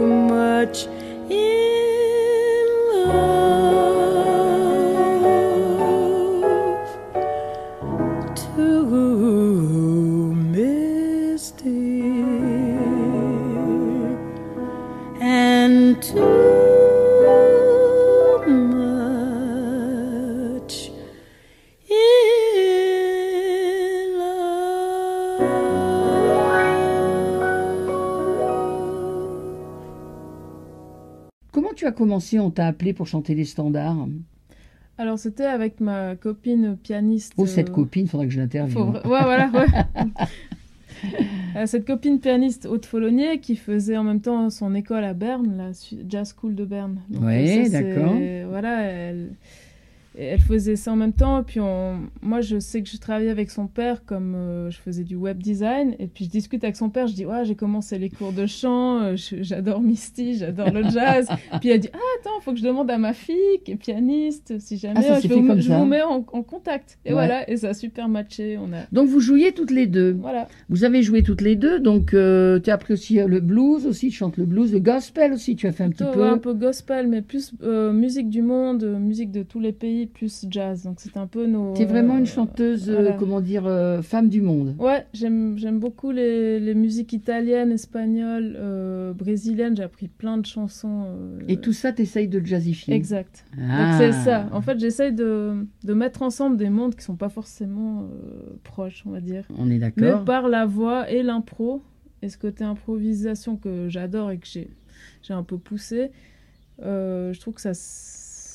as 31.91 31.93
commencé 31.97 32.39
On 32.39 32.49
t'a 32.49 32.67
appelé 32.67 32.93
pour 32.93 33.07
chanter 33.07 33.35
les 33.35 33.45
standards? 33.45 34.07
Alors, 34.97 35.17
c'était 35.17 35.45
avec 35.45 35.79
ma 35.79 36.15
copine 36.15 36.77
pianiste. 36.81 37.33
Oh, 37.37 37.45
cette 37.45 37.69
euh, 37.69 37.73
copine, 37.73 38.07
faudrait 38.07 38.27
que 38.27 38.33
je 38.33 38.39
l'interviewe. 38.39 38.73
Faut 38.73 38.91
Ouais, 39.09 39.21
voilà, 39.23 39.49
ouais. 39.53 39.65
Euh, 41.55 41.65
Cette 41.65 41.87
copine 41.87 42.19
pianiste 42.19 42.67
Haute 42.67 42.85
Folonier 42.85 43.39
qui 43.39 43.55
faisait 43.55 43.97
en 43.97 44.03
même 44.03 44.21
temps 44.21 44.51
son 44.51 44.75
école 44.75 45.03
à 45.03 45.13
Berne, 45.15 45.57
la 45.57 45.71
Jazz 46.07 46.35
School 46.39 46.53
de 46.53 46.63
Berne. 46.63 46.99
C'est- 47.11 47.69
d'accord. 47.71 48.13
Voilà, 48.49 48.81
elle, 48.83 49.29
elle 50.17 50.39
faisait 50.39 50.75
ça 50.75 50.91
en 50.91 50.95
même 50.95 51.13
temps. 51.13 51.39
Et 51.39 51.43
puis, 51.43 51.59
on... 51.59 51.99
moi, 52.21 52.41
je 52.41 52.59
sais 52.59 52.81
que 52.81 52.89
je 52.89 52.97
travaillais 52.97 53.29
avec 53.29 53.49
son 53.51 53.67
père 53.67 54.03
comme 54.05 54.33
euh, 54.35 54.69
je 54.69 54.77
faisais 54.77 55.03
du 55.03 55.15
web 55.15 55.37
design. 55.41 55.95
Et 55.99 56.07
puis, 56.07 56.25
je 56.25 56.29
discute 56.29 56.63
avec 56.63 56.75
son 56.75 56.89
père. 56.89 57.07
Je 57.07 57.13
dis, 57.13 57.25
ouais, 57.25 57.45
j'ai 57.45 57.55
commencé 57.55 57.97
les 57.97 58.09
cours 58.09 58.33
de 58.33 58.45
chant. 58.45 59.01
euh, 59.01 59.15
J'adore 59.15 59.81
Misty, 59.81 60.35
j'adore 60.37 60.71
le 60.71 60.83
jazz. 60.89 61.27
puis, 61.59 61.69
elle 61.69 61.79
dit, 61.79 61.89
ah, 61.93 61.97
attends, 62.19 62.39
faut 62.41 62.51
que 62.51 62.57
je 62.59 62.63
demande 62.63 62.89
à 62.91 62.97
ma 62.97 63.13
fille 63.13 63.35
qui 63.63 63.71
est 63.71 63.75
pianiste 63.75 64.59
si 64.59 64.77
jamais. 64.77 64.95
Ah, 64.99 65.01
ça 65.01 65.19
je 65.19 65.27
vous- 65.33 65.59
je 65.61 65.71
mets 65.73 66.01
en, 66.01 66.25
en 66.31 66.43
contact. 66.43 66.97
Et 67.05 67.09
Ouais. 67.09 67.13
voilà, 67.13 67.49
et 67.49 67.57
ça 67.57 67.69
a 67.69 67.73
super 67.73 68.07
matché. 68.09 68.57
On 68.57 68.71
a... 68.73 68.79
Donc 68.91 69.07
vous 69.09 69.19
jouiez 69.19 69.51
toutes 69.53 69.71
les 69.71 69.87
deux. 69.87 70.11
Voilà. 70.19 70.47
Vous 70.69 70.83
avez 70.83 71.01
joué 71.03 71.23
toutes 71.23 71.41
les 71.41 71.55
deux, 71.55 71.79
donc 71.79 72.13
euh, 72.13 72.59
tu 72.59 72.69
as 72.69 72.73
appris 72.73 72.93
aussi 72.93 73.19
euh, 73.19 73.27
le 73.27 73.39
blues 73.39 73.85
aussi, 73.85 74.09
tu 74.09 74.15
chantes 74.15 74.37
le 74.37 74.45
blues, 74.45 74.71
le 74.73 74.79
gospel 74.79 75.33
aussi, 75.33 75.55
tu 75.55 75.67
as 75.67 75.71
fait 75.71 75.83
un 75.83 75.89
petit 75.89 76.03
peu. 76.03 76.21
ouais, 76.21 76.27
un 76.29 76.37
peu 76.37 76.53
gospel, 76.53 77.07
mais 77.07 77.21
plus 77.21 77.53
euh, 77.63 77.91
musique 77.91 78.29
du 78.29 78.41
monde, 78.41 78.83
euh, 78.83 78.97
musique 78.99 79.31
de 79.31 79.43
tous 79.43 79.59
les 79.59 79.71
pays, 79.71 80.00
plus 80.05 80.45
jazz. 80.49 80.83
Donc 80.83 80.95
c'est 80.99 81.17
un 81.17 81.27
peu 81.27 81.45
nos. 81.45 81.73
Tu 81.73 81.81
es 81.83 81.85
vraiment 81.85 82.15
euh, 82.15 82.19
une 82.19 82.25
chanteuse, 82.25 82.89
euh, 82.89 82.93
voilà. 82.93 83.13
comment 83.13 83.41
dire, 83.41 83.65
euh, 83.65 84.01
femme 84.01 84.29
du 84.29 84.41
monde. 84.41 84.75
Ouais, 84.79 85.05
j'aime 85.13 85.55
beaucoup 85.79 86.11
les, 86.11 86.59
les 86.59 86.73
musiques 86.73 87.13
italiennes, 87.13 87.71
espagnoles, 87.71 88.55
euh, 88.59 89.13
brésiliennes. 89.13 89.75
J'ai 89.77 89.83
appris 89.83 90.07
plein 90.07 90.37
de 90.37 90.45
chansons. 90.45 91.03
euh, 91.05 91.39
Et 91.47 91.57
tout 91.57 91.73
ça, 91.73 91.91
tu 91.93 92.01
essayes 92.01 92.27
de 92.27 92.43
jazzifier. 92.45 92.93
Exact. 92.93 93.45
Ah. 93.59 93.97
Donc 93.97 94.01
c'est 94.01 94.11
ça. 94.23 94.49
En 94.51 94.61
fait, 94.61 94.79
j'essaye 94.79 95.13
de, 95.13 95.65
de 95.83 95.93
mettre 95.93 96.21
ensemble 96.21 96.57
des 96.57 96.69
mondes 96.69 96.95
qui 96.95 97.03
sont 97.03 97.15
pas 97.15 97.29
forcément 97.29 98.01
euh, 98.03 98.53
proches, 98.63 99.03
on 99.05 99.11
va 99.11 99.21
dire. 99.21 99.43
On 99.57 99.65
est 99.69 99.79
Mais 99.79 99.79
d'accord. 99.79 100.25
par 100.25 100.49
la 100.49 100.65
voix 100.65 101.09
et 101.11 101.23
l'impro, 101.23 101.81
et 102.21 102.29
ce 102.29 102.37
côté 102.37 102.63
improvisation 102.63 103.55
que 103.55 103.89
j'adore 103.89 104.31
et 104.31 104.37
que 104.37 104.47
j'ai 104.47 104.69
j'ai 105.23 105.33
un 105.33 105.43
peu 105.43 105.57
poussé, 105.57 106.11
euh, 106.83 107.33
je 107.33 107.39
trouve 107.39 107.55
que 107.55 107.61
ça, 107.61 107.73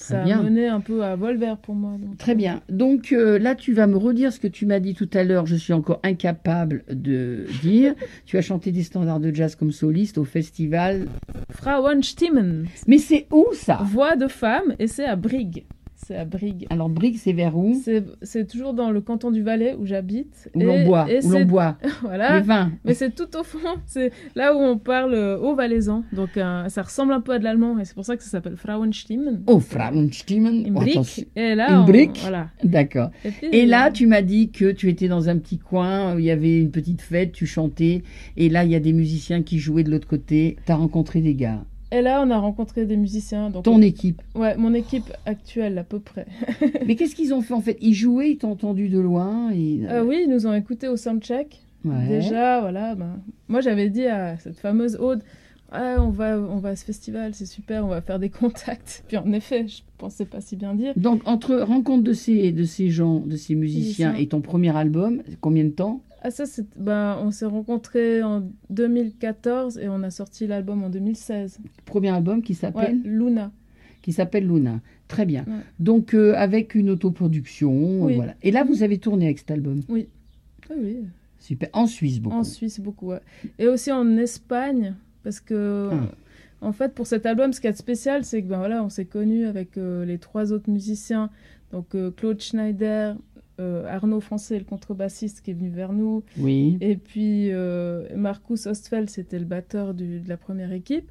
ça 0.09 0.21
a 0.21 0.25
bien. 0.25 0.43
mené 0.43 0.69
un 0.69 0.81
peu 0.81 1.05
à 1.05 1.17
Volver 1.17 1.55
pour 1.63 1.75
moi. 1.75 1.93
donc. 1.99 2.17
Très 2.19 2.35
bien. 2.35 2.61
Donc 2.69 3.13
euh, 3.13 3.39
là, 3.39 3.55
tu 3.55 3.73
vas 3.73 3.87
me 3.87 3.97
redire 3.97 4.33
ce 4.33 4.41
que 4.41 4.49
tu 4.49 4.67
m'as 4.67 4.81
dit 4.81 4.95
tout 4.95 5.09
à 5.13 5.25
l'heure. 5.25 5.47
Je 5.47 5.57
suis 5.57 5.73
encore 5.73 6.01
incapable 6.03 6.85
de 6.91 7.47
dire. 7.63 7.95
tu 8.25 8.37
as 8.39 8.43
chanté 8.43 8.73
des 8.73 8.83
standards 8.83 9.21
de 9.21 9.35
jazz 9.35 9.55
comme 9.57 9.73
soliste 9.73 10.19
au 10.19 10.25
festival. 10.25 11.07
Frauenstimmen. 11.51 12.67
Mais 12.87 12.99
c'est 12.99 13.27
où 13.33 13.47
ça? 13.53 13.81
Voix 13.85 14.17
de 14.17 14.29
femme, 14.29 14.75
et 14.79 14.87
c'est 14.87 15.05
à 15.05 15.17
Brigue. 15.17 15.65
C'est 15.99 16.15
à 16.17 16.25
Brigue. 16.27 16.67
Alors 16.71 16.89
Brigue, 16.91 17.17
c'est 17.17 17.33
vers 17.33 17.57
où 17.57 17.75
C'est- 18.23 18.47
toujours 18.47 18.75
dans 18.75 18.91
le 18.91 19.01
canton 19.01 19.31
du 19.31 19.43
Valais 19.43 19.75
où 19.79 19.87
j'habite. 19.87 20.51
Où 20.55 20.61
l'on 20.61 20.85
boit, 20.85 21.11
et 21.11 21.25
où 21.25 21.31
l'on 21.31 21.45
boit. 21.47 21.79
voilà. 22.03 22.37
Les 22.39 22.43
vins. 22.45 22.71
Mais 22.85 22.93
c'est 22.95 23.15
tout 23.15 23.35
au 23.37 23.43
fond. 23.43 23.59
C'est 23.87 24.13
là 24.35 24.55
où 24.55 24.59
on 24.59 24.77
parle 24.79 25.15
euh, 25.15 25.39
au 25.39 25.55
valaisan. 25.55 26.05
Donc 26.13 26.37
euh, 26.37 26.69
ça 26.69 26.83
ressemble 26.83 27.13
un 27.15 27.21
peu 27.21 27.33
à 27.33 27.39
de 27.39 27.45
l'allemand 27.45 27.79
et 27.79 27.85
c'est 27.87 27.95
pour 27.95 28.05
ça 28.05 28.17
que 28.17 28.23
ça 28.23 28.29
s'appelle 28.29 28.57
Frauenstimmen. 28.57 29.43
Oh, 29.47 29.59
Frauenstimmen. 29.59 30.67
Une 30.67 30.75
brique. 30.75 31.27
Et 31.35 31.55
là, 31.55 31.71
Une 31.71 31.77
on- 31.79 31.85
brique. 31.85 32.19
voilà. 32.21 32.49
D'accord. 32.63 33.11
Et 33.25 33.31
puis, 33.31 33.47
Et 33.53 33.67
là, 33.67 33.89
euh, 33.89 33.91
tu 33.91 34.07
m'as 34.07 34.23
dit 34.23 34.51
que 34.51 34.71
tu 34.73 34.89
étais 34.91 35.09
dans 35.09 35.29
un 35.29 35.39
petit 35.39 35.59
coin, 35.59 36.15
où 36.15 36.19
il 36.19 36.27
y 36.27 36.31
avait 36.31 36.61
une 36.61 36.71
petite 36.71 37.01
fête, 37.01 37.33
tu 37.33 37.47
chantais, 37.47 38.03
et 38.37 38.49
là, 38.49 38.65
il 38.65 38.71
y 38.71 38.75
a 38.75 38.81
des 38.81 38.93
musiciens 38.93 39.43
qui 39.43 39.59
jouaient 39.59 39.83
de 39.85 39.91
l'autre 39.91 40.09
côté. 40.09 40.57
Tu 40.67 40.73
as 40.73 40.77
rencontré 40.77 41.21
des 41.21 41.35
gars. 41.35 41.65
Et 41.93 42.03
là, 42.03 42.23
on 42.27 42.31
a 42.31 42.39
rencontré 42.39 42.85
des 42.85 42.97
musiciens. 42.97 43.51
Donc 43.51 43.65
Ton 43.65 43.81
équipe. 43.81 44.21
Ouais, 44.35 44.57
mon 44.57 44.75
équipe 44.75 45.13
actuelle 45.25 45.79
à 45.79 45.85
peu 45.85 46.01
près. 46.01 46.27
Mais 46.87 46.97
qu'est-ce 46.97 47.15
qu'ils 47.15 47.33
ont 47.33 47.43
fait 47.43 47.55
en 47.55 47.61
fait? 47.61 47.79
Ils 47.81 47.95
jouaient, 47.95 48.33
ils 48.33 48.39
t'ont 48.39 48.51
entendu 48.51 48.89
de 48.89 48.99
loin 48.99 49.51
et... 49.53 49.81
Euh, 49.89 50.05
oui, 50.05 50.25
ils 50.27 50.31
nous 50.31 50.47
ont 50.47 50.55
écoutés 50.55 50.89
au 50.89 50.97
soundcheck. 50.97 51.61
Ouais. 51.85 52.09
Déjà, 52.09 52.61
voilà. 52.61 52.95
ben, 52.97 53.21
moi, 53.49 53.61
j'avais 53.61 53.89
dit 53.89 54.07
à 54.07 54.37
cette 54.39 54.59
fameuse 54.59 54.97
Aude, 54.97 55.23
Ouais, 55.73 55.97
on 55.99 56.11
va, 56.11 56.39
on 56.39 56.59
va 56.59 56.71
à 56.71 56.77
ce 56.77 56.85
festival, 56.85 57.35
c'est 57.35 57.47
super, 57.47 57.85
on 57.85 57.89
va 57.89 58.01
faire 58.01 58.19
des 58.19 58.29
contacts. 58.31 59.05
Puis 59.09 59.17
en 59.17 59.33
effet, 59.33 59.67
je 59.67 59.83
pensais 59.99 60.25
pas 60.25 60.41
si 60.41 60.55
bien 60.57 60.75
dire. 60.75 60.93
Donc, 60.97 61.23
entre 61.27 61.57
rencontre 61.57 62.05
de 62.05 62.13
ces, 62.13 62.53
de 62.53 62.65
ces 62.65 62.89
gens, 62.89 63.21
de 63.21 63.37
ces 63.37 63.55
musiciens 63.55 64.11
Musiciens. 64.11 64.15
et 64.15 64.29
ton 64.29 64.41
premier 64.41 64.75
album, 64.77 65.23
combien 65.41 65.65
de 65.65 65.71
temps? 65.71 66.03
Ah 66.27 66.33
ça, 66.33 66.45
c'est, 66.45 66.67
ben, 66.77 67.17
on 67.23 67.31
s'est 67.31 67.47
rencontrés 67.47 68.21
en 68.21 68.43
2014 68.71 69.79
et 69.79 69.89
on 69.89 70.03
a 70.03 70.11
sorti 70.11 70.49
l'album 70.49 70.83
en 70.83 70.91
2016. 70.91 71.61
Premier 71.85 72.09
album 72.09 72.43
qui 72.43 72.53
Ouais, 72.53 72.59
s'appelle 72.59 73.01
Luna. 73.05 73.53
Qui 74.03 74.13
s'appelle 74.13 74.45
Luna. 74.49 74.81
Très 75.07 75.25
bien. 75.25 75.45
Ouais. 75.47 75.61
Donc, 75.79 76.15
euh, 76.15 76.35
avec 76.37 76.75
une 76.75 76.91
autoproduction, 76.91 78.03
Oui. 78.07 78.15
euh, 78.15 78.17
voilà. 78.17 78.35
Et 78.43 78.51
là, 78.51 78.65
vous 78.65 78.83
avez 78.83 78.99
tourné 78.99 79.27
avec 79.27 79.39
cet 79.39 79.53
album. 79.53 79.83
Oui. 79.89 80.09
Oui. 80.77 80.97
Super. 81.39 81.69
En 81.73 81.87
Suisse, 81.87 82.19
beaucoup. 82.21 82.35
En 82.37 82.43
Suisse, 82.43 82.81
beaucoup, 82.81 83.07
ouais. 83.11 83.21
Et 83.61 83.69
aussi 83.69 83.93
en 83.93 84.17
Espagne, 84.17 84.95
parce 85.23 85.39
que, 85.39 85.91
Ah. 85.93 86.11
en 86.61 86.73
fait, 86.73 86.93
pour 86.93 87.07
cet 87.07 87.25
album, 87.25 87.53
ce 87.53 87.61
qui 87.61 87.69
est 87.69 87.73
spécial, 87.79 88.25
c'est 88.25 88.43
que, 88.43 88.49
ben 88.49 88.59
voilà, 88.59 88.83
on 88.83 88.89
s'est 88.89 89.05
connus 89.05 89.47
avec 89.47 89.79
euh, 89.79 90.05
les 90.05 90.19
trois 90.19 90.53
autres 90.53 90.71
musiciens. 90.71 91.31
Donc, 91.71 91.95
euh, 91.95 92.11
Claude 92.11 92.41
Schneider, 92.41 93.15
euh, 93.61 93.87
Arnaud 93.89 94.21
Français, 94.21 94.59
le 94.59 94.65
contrebassiste 94.65 95.41
qui 95.43 95.51
est 95.51 95.55
venu 95.55 95.71
vers 95.71 95.93
nous. 95.93 96.23
Oui. 96.39 96.77
Et 96.81 96.97
puis, 96.97 97.51
euh, 97.53 98.07
Marcus 98.15 98.67
Ostfeld, 98.67 99.09
c'était 99.11 99.39
le 99.39 99.45
batteur 99.45 99.95
du- 99.95 100.21
de 100.21 100.29
la 100.29 100.37
première 100.37 100.73
équipe. 100.73 101.11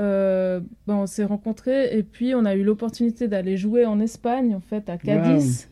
Euh, 0.00 0.60
ben, 0.86 0.94
on 0.94 1.06
s'est 1.06 1.24
rencontrés 1.24 1.96
et 1.98 2.02
puis 2.02 2.34
on 2.34 2.44
a 2.46 2.54
eu 2.54 2.62
l'opportunité 2.64 3.28
d'aller 3.28 3.56
jouer 3.56 3.84
en 3.84 4.00
Espagne, 4.00 4.54
en 4.54 4.60
fait, 4.60 4.88
à 4.88 4.96
Cadiz. 4.96 5.68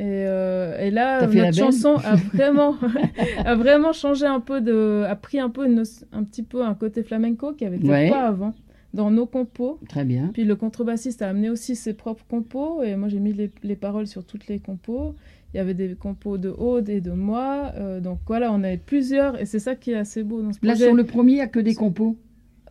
Et, 0.00 0.04
et 0.04 0.90
là, 0.90 1.26
notre 1.26 1.52
chanson 1.56 1.96
a 2.04 2.14
vraiment, 2.34 2.76
a 3.44 3.54
vraiment 3.54 3.92
changé 3.92 4.26
un 4.26 4.40
peu 4.40 4.60
de, 4.60 5.04
a 5.08 5.14
pris 5.16 5.38
un 5.40 5.50
peu 5.50 5.66
une 5.66 5.82
un 6.12 6.24
petit 6.24 6.42
peu 6.42 6.64
un 6.64 6.74
côté 6.74 7.02
flamenco 7.02 7.52
qui 7.52 7.64
avait 7.64 7.76
été 7.76 7.88
Ouais. 7.88 8.10
pas 8.10 8.26
avant 8.28 8.54
dans 8.94 9.10
nos 9.10 9.26
compos. 9.26 9.78
Très 9.88 10.04
bien. 10.04 10.30
Puis 10.32 10.44
le 10.44 10.56
contrebassiste 10.56 11.20
a 11.20 11.28
amené 11.28 11.50
aussi 11.50 11.76
ses 11.76 11.92
propres 11.92 12.24
compos 12.26 12.82
et 12.82 12.96
moi 12.96 13.08
j'ai 13.08 13.20
mis 13.20 13.32
les, 13.34 13.50
les 13.62 13.76
paroles 13.76 14.06
sur 14.06 14.24
toutes 14.24 14.46
les 14.46 14.58
compos. 14.60 15.14
Il 15.52 15.58
y 15.58 15.60
avait 15.60 15.74
des 15.74 15.94
compos 15.94 16.38
de 16.38 16.48
Aude 16.48 16.88
et 16.88 17.00
de 17.00 17.12
moi, 17.12 17.72
euh, 17.76 18.00
donc 18.00 18.18
voilà, 18.26 18.50
on 18.52 18.62
avait 18.64 18.76
plusieurs 18.78 19.40
et 19.40 19.46
c'est 19.46 19.58
ça 19.60 19.74
qui 19.76 19.90
est 19.92 19.96
assez 19.96 20.22
beau 20.24 20.40
dans 20.42 20.52
ce 20.52 20.58
Là, 20.62 20.72
projet. 20.72 20.86
sur 20.86 20.94
le 20.94 21.04
premier, 21.04 21.32
il 21.32 21.36
n'y 21.36 21.40
a 21.42 21.46
que 21.46 21.60
des 21.60 21.74
compos. 21.74 22.16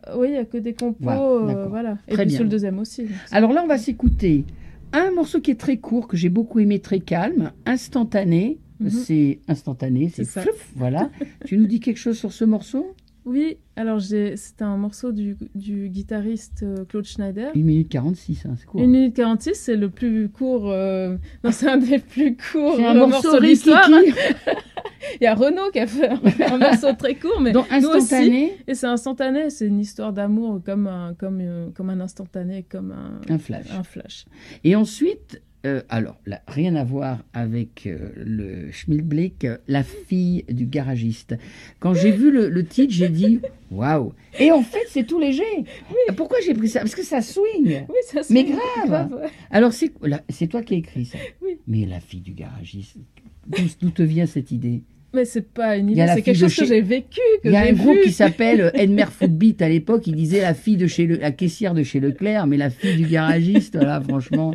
Euh, 0.08 0.18
Oui, 0.18 0.28
il 0.30 0.34
y 0.34 0.38
a 0.38 0.44
que 0.44 0.58
des 0.58 0.74
compos, 0.74 0.96
Voilà, 1.00 1.22
euh, 1.22 1.66
voilà. 1.68 1.98
Et 2.08 2.12
Très 2.12 2.22
puis 2.24 2.28
bien. 2.30 2.36
sur 2.36 2.44
le 2.44 2.50
deuxième 2.50 2.78
aussi. 2.78 3.06
Alors 3.30 3.52
là, 3.54 3.62
on 3.64 3.66
va 3.66 3.78
s'écouter 3.78 4.44
un 4.92 5.10
morceau 5.12 5.40
qui 5.40 5.50
est 5.50 5.58
très 5.60 5.78
court, 5.78 6.08
que 6.08 6.16
j'ai 6.18 6.28
beaucoup 6.28 6.58
aimé, 6.60 6.78
très 6.78 7.00
calme, 7.00 7.52
instantané. 7.64 8.58
Mhm. 8.80 8.90
C'est 8.90 9.38
instantané, 9.48 10.10
c'est 10.12 10.26
voilà. 10.76 11.10
tu 11.46 11.56
nous 11.56 11.66
dis 11.66 11.80
quelque 11.80 11.96
chose 11.96 12.18
sur 12.18 12.32
ce 12.32 12.44
morceau? 12.44 12.94
Oui, 13.26 13.56
alors 13.76 14.00
c'était 14.02 14.64
un 14.64 14.76
morceau 14.76 15.10
du, 15.10 15.36
du 15.54 15.88
guitariste 15.88 16.62
euh, 16.62 16.84
Claude 16.84 17.06
Schneider. 17.06 17.50
1 17.56 17.58
minute 17.60 17.88
46, 17.88 18.44
hein, 18.46 18.54
c'est 18.58 18.66
court. 18.66 18.82
1 18.82 18.86
minute 18.86 19.14
46, 19.16 19.54
c'est 19.54 19.76
le 19.76 19.88
plus 19.88 20.28
court. 20.28 20.70
euh, 20.70 21.16
Non, 21.42 21.50
c'est 21.50 21.68
un 21.68 21.78
des 21.78 21.98
plus 21.98 22.36
courts 22.36 22.78
un 22.78 22.94
euh, 22.96 23.06
morceau 23.06 23.28
morceaux 23.30 23.40
de 23.40 23.46
l'histoire. 23.46 23.86
rikiki. 23.86 24.18
Il 25.20 25.24
y 25.24 25.26
a 25.26 25.34
Renaud 25.34 25.70
qui 25.70 25.78
a 25.80 25.86
fait 25.86 26.08
un, 26.08 26.58
morceau 26.58 26.92
très 26.94 27.14
court, 27.14 27.40
mais 27.40 27.52
Donc, 27.52 27.66
aussi. 27.66 27.74
instantané. 27.86 28.52
Et 28.66 28.74
c'est 28.74 28.86
instantané, 28.86 29.48
c'est 29.50 29.66
une 29.66 29.80
histoire 29.80 30.12
d'amour 30.12 30.60
comme 30.64 30.86
un, 30.86 31.14
comme, 31.14 31.40
euh, 31.40 31.68
comme 31.74 31.90
un 31.90 32.00
instantané, 32.00 32.64
comme 32.68 32.92
un, 32.92 33.20
Un 33.32 33.38
flash. 33.38 33.66
un 33.70 33.82
flash. 33.84 34.24
Et 34.64 34.74
ensuite, 34.76 35.40
euh, 35.64 35.80
alors, 35.88 36.16
là, 36.26 36.42
rien 36.46 36.74
à 36.76 36.84
voir 36.84 37.18
avec 37.32 37.86
euh, 37.86 38.10
le 38.16 38.70
Schmilblick, 38.70 39.44
euh, 39.44 39.56
la 39.66 39.82
fille 39.82 40.44
du 40.48 40.66
garagiste. 40.66 41.36
Quand 41.80 41.94
j'ai 41.94 42.10
vu 42.10 42.30
le, 42.30 42.48
le 42.50 42.64
titre, 42.64 42.92
j'ai 42.92 43.08
dit 43.08 43.40
waouh. 43.70 44.12
Et 44.38 44.52
en 44.52 44.62
fait, 44.62 44.84
c'est 44.88 45.04
tout 45.06 45.18
léger. 45.18 45.42
Pourquoi 46.16 46.38
j'ai 46.44 46.52
pris 46.54 46.68
ça? 46.68 46.80
Parce 46.80 46.94
que 46.94 47.02
ça 47.02 47.22
swing. 47.22 47.84
Oui, 47.88 47.96
ça 48.06 48.20
Mais 48.30 48.44
grave. 48.44 49.12
ouais. 49.12 49.28
Alors, 49.50 49.72
c'est 49.72 49.90
là, 50.02 50.22
c'est 50.28 50.48
toi 50.48 50.62
qui 50.62 50.74
as 50.74 50.78
écrit 50.78 51.06
ça. 51.06 51.18
Oui. 51.42 51.58
Mais 51.66 51.86
la 51.86 52.00
fille 52.00 52.20
du 52.20 52.32
garagiste, 52.32 52.96
d'où 53.80 53.90
te 53.90 54.02
vient 54.02 54.26
cette 54.26 54.50
idée? 54.50 54.82
Mais 55.14 55.24
c'est 55.24 55.48
pas 55.48 55.76
une 55.76 55.90
idée, 55.90 56.04
c'est 56.12 56.22
quelque 56.22 56.40
chose 56.40 56.56
que 56.56 56.64
j'ai 56.66 56.80
vécu, 56.80 57.20
que 57.42 57.48
Il 57.48 57.52
y 57.52 57.56
a 57.56 57.60
un 57.62 57.72
groupe 57.72 57.94
vu. 57.94 58.02
qui 58.02 58.12
s'appelle 58.12 58.72
Edmer 58.74 59.04
Footbeat 59.06 59.62
à 59.62 59.68
l'époque. 59.68 60.08
Il 60.08 60.16
disait 60.16 60.42
la 60.42 60.54
fille 60.54 60.76
de 60.76 60.88
chez 60.88 61.06
le, 61.06 61.16
la 61.16 61.30
caissière 61.30 61.72
de 61.72 61.84
chez 61.84 62.00
Leclerc, 62.00 62.48
mais 62.48 62.56
la 62.56 62.68
fille 62.68 62.96
du 62.96 63.06
garagiste, 63.06 63.76
voilà, 63.76 64.00
franchement. 64.00 64.54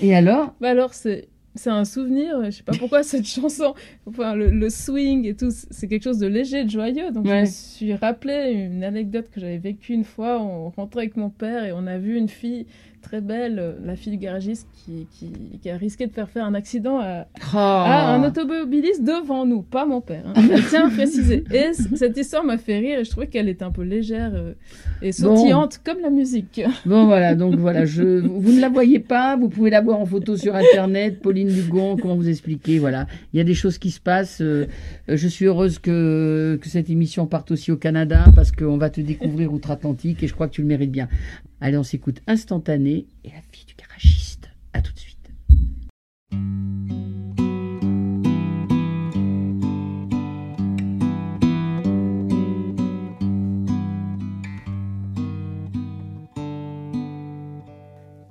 Et 0.00 0.14
alors? 0.14 0.54
Bah 0.60 0.70
alors, 0.70 0.94
c'est, 0.94 1.28
c'est 1.54 1.70
un 1.70 1.84
souvenir. 1.84 2.44
Je 2.46 2.50
sais 2.50 2.62
pas 2.62 2.72
pourquoi 2.78 3.02
cette 3.02 3.26
chanson, 3.26 3.74
enfin 4.06 4.34
le, 4.34 4.50
le 4.50 4.70
swing 4.70 5.26
et 5.26 5.34
tout, 5.34 5.50
c'est 5.50 5.88
quelque 5.88 6.04
chose 6.04 6.18
de 6.18 6.26
léger, 6.26 6.64
de 6.64 6.70
joyeux. 6.70 7.10
Donc 7.10 7.26
je 7.26 7.32
me 7.32 7.44
suis 7.46 7.94
rappelé 7.94 8.52
une 8.52 8.84
anecdote 8.84 9.26
que 9.32 9.40
j'avais 9.40 9.58
vécue 9.58 9.92
une 9.92 10.04
fois. 10.04 10.40
On 10.40 10.70
rentrait 10.70 11.02
avec 11.02 11.16
mon 11.16 11.30
père 11.30 11.64
et 11.64 11.72
on 11.72 11.86
a 11.86 11.98
vu 11.98 12.16
une 12.16 12.28
fille 12.28 12.66
très 13.00 13.20
belle, 13.20 13.58
euh, 13.58 13.72
la 13.84 13.96
fille 13.96 14.12
du 14.12 14.18
garagiste, 14.18 14.68
qui, 14.74 15.06
qui, 15.10 15.30
qui 15.60 15.70
a 15.70 15.76
risqué 15.76 16.06
de 16.06 16.12
faire 16.12 16.28
faire 16.28 16.44
un 16.44 16.54
accident 16.54 16.98
à, 17.00 17.26
Oh. 17.54 17.56
à 17.56 18.14
un 18.14 18.24
automobiliste 18.24 19.02
devant 19.04 19.46
nous, 19.46 19.62
pas 19.62 19.86
mon 19.86 20.00
père. 20.00 20.24
Hein. 20.26 20.34
Je 20.54 20.68
tiens 20.68 20.86
à 20.88 20.90
préciser. 20.90 21.44
Et 21.52 21.72
cette 21.94 22.16
histoire 22.16 22.44
m'a 22.44 22.58
fait 22.58 22.78
rire 22.78 22.98
et 22.98 23.04
je 23.04 23.10
trouvais 23.10 23.26
qu'elle 23.28 23.48
était 23.48 23.64
un 23.64 23.70
peu 23.70 23.82
légère 23.82 24.32
euh, 24.34 24.52
et 25.02 25.12
sautillante 25.12 25.80
comme 25.84 26.00
la 26.00 26.10
musique. 26.10 26.60
Bon 26.84 27.06
voilà, 27.06 27.34
donc 27.34 27.54
voilà, 27.56 27.84
je, 27.86 28.02
vous 28.20 28.52
ne 28.52 28.60
la 28.60 28.68
voyez 28.68 28.98
pas, 28.98 29.36
vous 29.36 29.48
pouvez 29.48 29.70
la 29.70 29.80
voir 29.80 29.98
en 30.00 30.06
photo 30.06 30.36
sur 30.36 30.54
internet, 30.54 31.20
Pauline 31.20 31.48
Dugon, 31.48 31.96
comment 31.96 32.16
vous 32.16 32.28
expliquer, 32.28 32.78
voilà. 32.78 33.06
Il 33.32 33.38
y 33.38 33.40
a 33.40 33.44
des 33.44 33.54
choses 33.54 33.78
qui 33.78 33.90
se 33.90 34.00
passent. 34.00 34.40
euh, 34.40 34.66
je 35.08 35.28
suis 35.28 35.46
heureuse 35.46 35.78
que, 35.78 36.58
que 36.60 36.68
cette 36.68 36.90
émission 36.90 37.26
parte 37.26 37.50
aussi 37.50 37.72
au 37.72 37.76
Canada 37.76 38.24
parce 38.34 38.52
qu'on 38.52 38.76
va 38.76 38.90
te 38.90 39.00
découvrir 39.00 39.52
outre-Atlantique 39.52 40.22
et 40.22 40.26
je 40.26 40.34
crois 40.34 40.48
que 40.48 40.52
tu 40.54 40.62
le 40.62 40.68
mérites 40.68 40.90
bien. 40.92 41.08
Allez, 41.60 41.76
on 41.76 41.82
s'écoute 41.82 42.22
instantané 42.26 43.06
et 43.24 43.30
la 43.30 43.40
fille 43.50 43.64
du 43.66 43.74
garagiste. 43.74 44.48
À 44.72 44.80
tout 44.80 44.92
de 44.92 44.98
suite. 44.98 45.18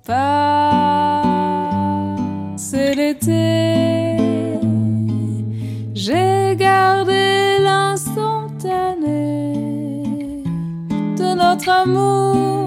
Passé 0.06 0.56
l'été, 2.96 4.16
j'ai 5.94 6.56
gardé 6.56 7.58
l'instantané 7.62 9.14
de 11.18 11.36
notre 11.36 11.68
amour 11.70 12.67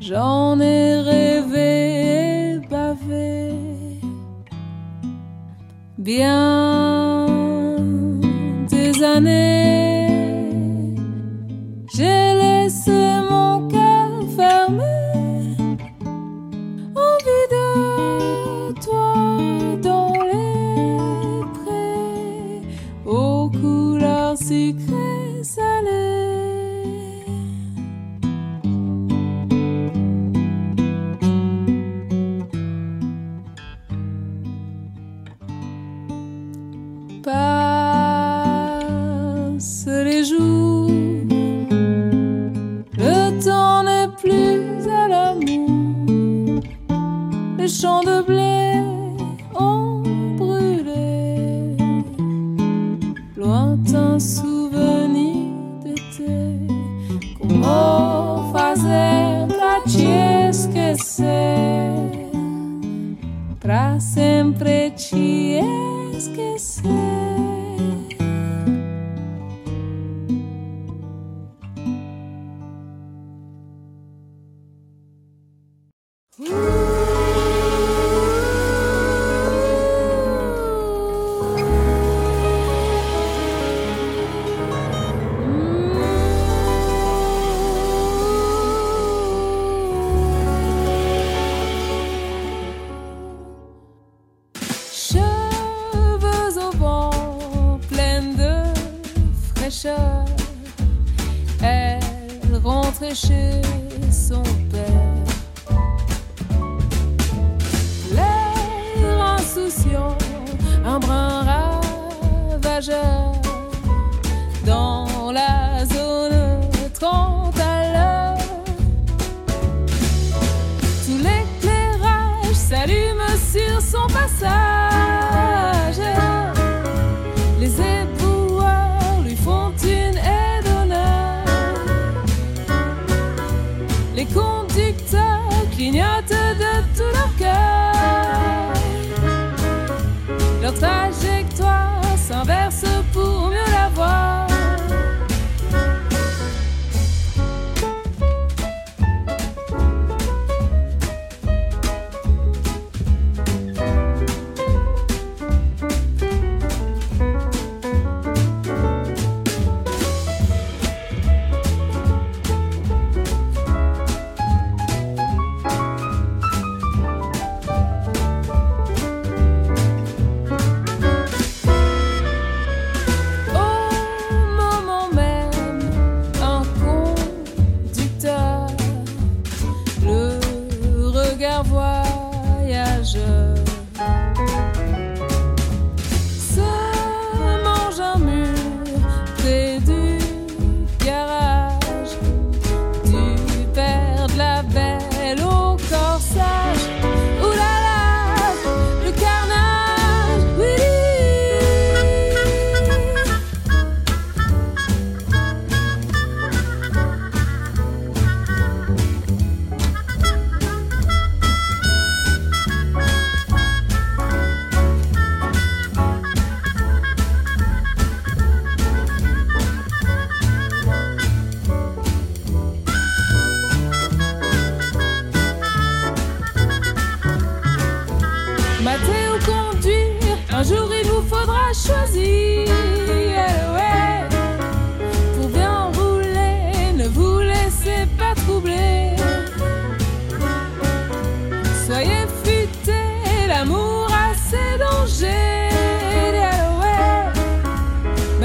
J'en 0.00 0.60
ai 0.60 1.00
rêvé 1.00 2.54
et 2.54 2.60
bavé 2.70 3.52
bien 5.98 7.26
des 8.70 9.02
années. 9.02 9.85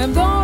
Même 0.02 0.14
dans 0.14 0.41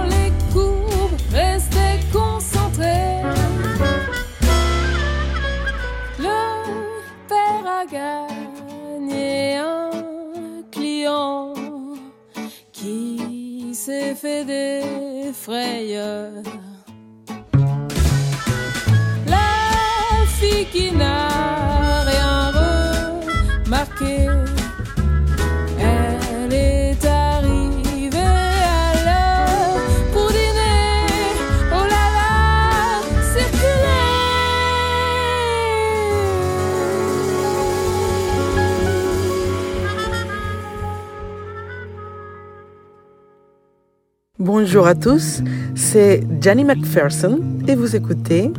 Bonjour 44.69 44.87
à 44.87 44.95
tous, 44.95 45.43
c'est 45.75 46.25
Jenny 46.43 46.63
McPherson 46.63 47.41
et 47.67 47.75
vous 47.75 47.97
écoutez 47.97 48.53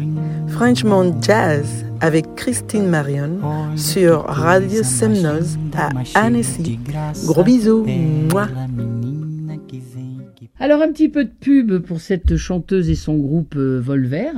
Frenchman 0.47 1.21
Jazz 1.21 1.85
avec 2.01 2.33
Christine 2.33 2.87
Marion 2.87 3.37
sur 3.75 4.23
Radio 4.23 4.81
Semnoz 4.81 5.59
à 5.77 5.91
Annecy. 6.15 6.79
Gros 7.27 7.43
bisous. 7.43 7.85
Mouah. 7.85 8.47
Alors 10.59 10.81
un 10.81 10.91
petit 10.91 11.09
peu 11.09 11.25
de 11.25 11.29
pub 11.29 11.77
pour 11.77 12.01
cette 12.01 12.37
chanteuse 12.37 12.89
et 12.89 12.95
son 12.95 13.15
groupe 13.19 13.53
euh, 13.55 13.79
Volver. 13.79 14.31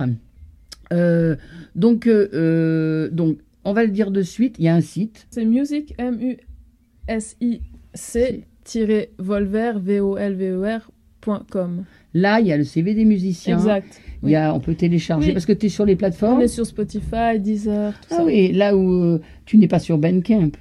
Euh, 0.92 1.38
donc, 1.76 2.06
euh, 2.06 3.10
donc, 3.12 3.38
on 3.64 3.72
va 3.72 3.86
le 3.86 3.92
dire 3.92 4.12
de 4.12 4.24
suite, 4.24 4.58
il 4.60 4.66
y 4.66 4.68
a 4.68 4.76
un 4.76 4.82
site. 4.82 5.26
C'est 5.30 5.46
music, 5.46 5.96
M-U-S-I-C, 5.98 6.44
tiré 8.66 9.14
volver, 9.20 9.72
V-O-L-V-E-R, 9.78 10.92
com. 11.50 11.84
Là, 12.14 12.40
il 12.42 12.48
y 12.48 12.52
a 12.52 12.58
le 12.58 12.64
CV 12.64 12.94
des 12.94 13.06
musiciens. 13.06 13.58
Exact. 13.58 14.02
Il 14.24 14.30
y 14.30 14.36
a, 14.36 14.54
on 14.54 14.60
peut 14.60 14.76
télécharger 14.76 15.28
Oui. 15.28 15.34
parce 15.34 15.46
que 15.46 15.54
tu 15.54 15.68
es 15.68 15.70
sur 15.70 15.86
les 15.86 15.96
plateformes. 15.96 16.38
On 16.40 16.42
est 16.42 16.48
sur 16.48 16.66
Spotify, 16.66 17.40
Deezer, 17.40 17.94
tout 17.94 18.08
Ah 18.12 18.16
ça. 18.18 18.24
oui, 18.26 18.52
là 18.52 18.76
où 18.76 18.92
euh, 18.92 19.20
tu 19.46 19.58
n'es 19.58 19.68
pas 19.68 19.80
sur 19.80 19.98
Bandcamp. 19.98 20.52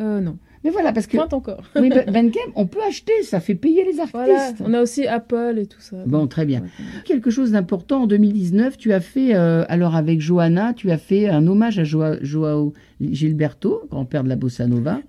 Euh, 0.00 0.20
non. 0.20 0.38
Mais 0.64 0.70
voilà, 0.72 0.92
parce 0.92 1.06
que 1.06 1.16
Pointe 1.16 1.32
encore. 1.32 1.62
oui, 1.80 1.90
Ba- 1.94 2.04
Bandcamp, 2.10 2.50
on 2.56 2.66
peut 2.66 2.80
acheter, 2.88 3.12
ça 3.22 3.38
fait 3.40 3.54
payer 3.54 3.84
les 3.84 4.00
artistes. 4.00 4.14
Voilà, 4.14 4.52
on 4.64 4.74
a 4.74 4.80
aussi 4.82 5.06
Apple 5.06 5.56
et 5.58 5.66
tout 5.66 5.80
ça. 5.80 5.96
Bon, 6.06 6.26
très 6.26 6.44
bien. 6.44 6.62
Quelque 7.04 7.30
chose 7.30 7.52
d'important, 7.52 8.02
en 8.02 8.06
2019, 8.08 8.76
tu 8.76 8.92
as 8.92 9.00
fait, 9.00 9.34
euh, 9.36 9.64
alors 9.68 9.94
avec 9.94 10.20
Johanna, 10.20 10.72
tu 10.74 10.90
as 10.90 10.98
fait 10.98 11.28
un 11.28 11.46
hommage 11.46 11.78
à 11.78 11.84
Joa- 11.84 12.18
Joao 12.22 12.72
Gilberto, 13.00 13.82
grand-père 13.90 14.24
de 14.24 14.28
la 14.28 14.36
bossa 14.36 14.66
nova. 14.66 15.00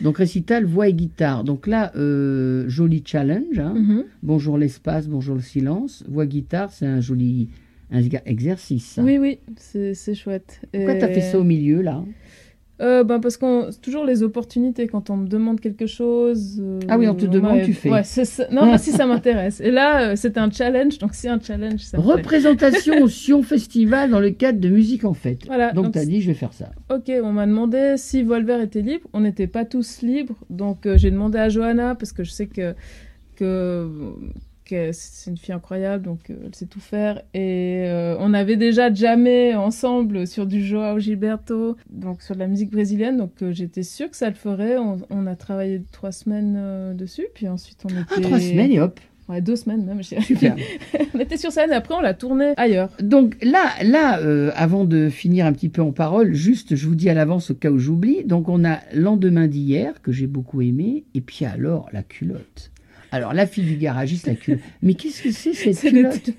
Donc 0.00 0.16
récital, 0.18 0.64
voix 0.64 0.88
et 0.88 0.94
guitare. 0.94 1.44
Donc 1.44 1.66
là, 1.66 1.92
euh, 1.96 2.64
joli 2.68 3.02
challenge. 3.04 3.58
hein. 3.58 3.74
Mhm. 3.74 4.04
Bonjour 4.22 4.56
l'espace, 4.58 5.08
bonjour 5.08 5.34
le 5.34 5.42
silence. 5.42 6.04
Voix 6.08 6.26
guitare, 6.26 6.72
c'est 6.72 6.86
un 6.86 7.00
joli 7.00 7.48
un 7.92 8.00
exercice. 8.24 8.84
ça. 8.86 9.02
Oui, 9.02 9.18
oui, 9.18 9.38
c'est 9.56 10.14
chouette. 10.14 10.60
Pourquoi 10.72 10.94
tu 10.94 11.04
as 11.04 11.10
Et- 11.10 11.14
fait 11.14 11.20
ça 11.32 11.38
au 11.40 11.44
milieu, 11.44 11.82
là? 11.82 12.04
Euh, 12.80 13.04
ben 13.04 13.20
parce 13.20 13.36
qu'on 13.36 13.66
c'est 13.70 13.80
toujours 13.82 14.04
les 14.06 14.22
opportunités 14.22 14.86
quand 14.88 15.10
on 15.10 15.16
me 15.18 15.26
demande 15.28 15.60
quelque 15.60 15.86
chose. 15.86 16.58
euh, 16.60 16.80
Ah 16.88 16.96
oui, 16.98 17.06
on 17.08 17.14
te 17.14 17.26
demande, 17.26 17.58
m'a- 17.58 17.64
tu 17.64 17.74
fais. 17.74 17.90
Ouais, 17.90 18.04
c'est 18.04 18.24
ça. 18.24 18.46
Non, 18.50 18.78
si 18.78 18.90
ça 18.90 19.04
m'intéresse. 19.06 19.60
Et 19.60 19.70
là, 19.70 20.10
euh, 20.12 20.16
c'est 20.16 20.38
un 20.38 20.50
challenge, 20.50 20.98
donc 20.98 21.10
c'est 21.12 21.28
un 21.28 21.38
challenge. 21.40 21.80
Ça. 21.80 21.98
Représentation 21.98 23.02
au 23.02 23.08
Sion 23.08 23.42
Festival 23.42 24.10
dans 24.10 24.20
le 24.20 24.30
cadre 24.30 24.60
de 24.60 24.68
Musique 24.70 25.04
en 25.04 25.12
Fête. 25.12 25.46
Voilà, 25.46 25.72
donc 25.72 25.92
tu 25.92 25.98
as 25.98 26.06
dit, 26.06 26.22
je 26.22 26.28
vais 26.28 26.34
faire 26.34 26.52
ça. 26.54 26.70
Ok, 26.90 27.10
on 27.22 27.32
m'a 27.32 27.46
demandé 27.46 27.94
si 27.98 28.22
Volver 28.22 28.62
était 28.62 28.80
libre. 28.82 29.06
On 29.12 29.20
n'était 29.20 29.46
pas 29.46 29.64
tous 29.66 30.00
libres, 30.02 30.36
donc 30.48 30.86
euh, 30.86 30.96
j'ai 30.96 31.10
demandé 31.10 31.38
à 31.38 31.48
Johanna 31.50 31.94
parce 31.94 32.12
que 32.12 32.24
je 32.24 32.30
sais 32.30 32.46
que 32.46 32.74
c'est 34.92 35.30
une 35.30 35.36
fille 35.36 35.54
incroyable, 35.54 36.04
donc 36.04 36.30
euh, 36.30 36.34
elle 36.44 36.54
sait 36.54 36.66
tout 36.66 36.80
faire. 36.80 37.22
Et 37.34 37.84
euh, 37.86 38.16
on 38.18 38.34
avait 38.34 38.56
déjà 38.56 38.92
jamais 38.92 39.54
ensemble 39.54 40.26
sur 40.26 40.46
du 40.46 40.64
Joao 40.64 40.98
Gilberto, 40.98 41.76
donc 41.90 42.22
sur 42.22 42.34
de 42.34 42.40
la 42.40 42.46
musique 42.46 42.70
brésilienne, 42.70 43.16
donc 43.16 43.32
euh, 43.42 43.52
j'étais 43.52 43.82
sûre 43.82 44.10
que 44.10 44.16
ça 44.16 44.28
le 44.28 44.34
ferait. 44.34 44.78
On, 44.78 44.98
on 45.10 45.26
a 45.26 45.36
travaillé 45.36 45.82
trois 45.92 46.12
semaines 46.12 46.56
euh, 46.58 46.94
dessus, 46.94 47.26
puis 47.34 47.48
ensuite 47.48 47.78
on 47.84 47.88
était 47.88 48.14
Ah, 48.16 48.20
trois 48.20 48.40
semaines 48.40 48.72
et 48.72 48.80
hop. 48.80 49.00
Ouais, 49.30 49.40
deux 49.40 49.54
semaines 49.54 49.84
même. 49.84 50.02
Super. 50.02 50.56
on 51.14 51.20
était 51.20 51.36
sur 51.36 51.52
scène 51.52 51.70
et 51.70 51.74
après 51.74 51.94
on 51.94 52.00
l'a 52.00 52.14
tourné 52.14 52.52
ailleurs. 52.56 52.90
Donc 53.00 53.36
là, 53.42 53.70
là 53.84 54.18
euh, 54.18 54.50
avant 54.56 54.84
de 54.84 55.08
finir 55.08 55.46
un 55.46 55.52
petit 55.52 55.68
peu 55.68 55.82
en 55.82 55.92
parole, 55.92 56.34
juste, 56.34 56.74
je 56.74 56.88
vous 56.88 56.96
dis 56.96 57.08
à 57.08 57.14
l'avance 57.14 57.52
au 57.52 57.54
cas 57.54 57.70
où 57.70 57.78
j'oublie. 57.78 58.24
Donc 58.24 58.48
on 58.48 58.64
a 58.64 58.80
Lendemain 58.92 59.46
d'hier, 59.46 60.02
que 60.02 60.10
j'ai 60.10 60.26
beaucoup 60.26 60.62
aimé, 60.62 61.04
et 61.14 61.20
puis 61.20 61.44
alors 61.44 61.88
la 61.92 62.02
culotte. 62.02 62.72
Alors 63.12 63.32
la 63.34 63.46
fille 63.46 63.64
du 63.64 63.76
garagiste, 63.76 64.26
la 64.26 64.34
culotte. 64.34 64.60
Mais 64.82 64.94
qu'est-ce 64.94 65.22
que 65.22 65.30
c'est 65.32 65.52
cette 65.54 65.80
culotte 65.80 66.30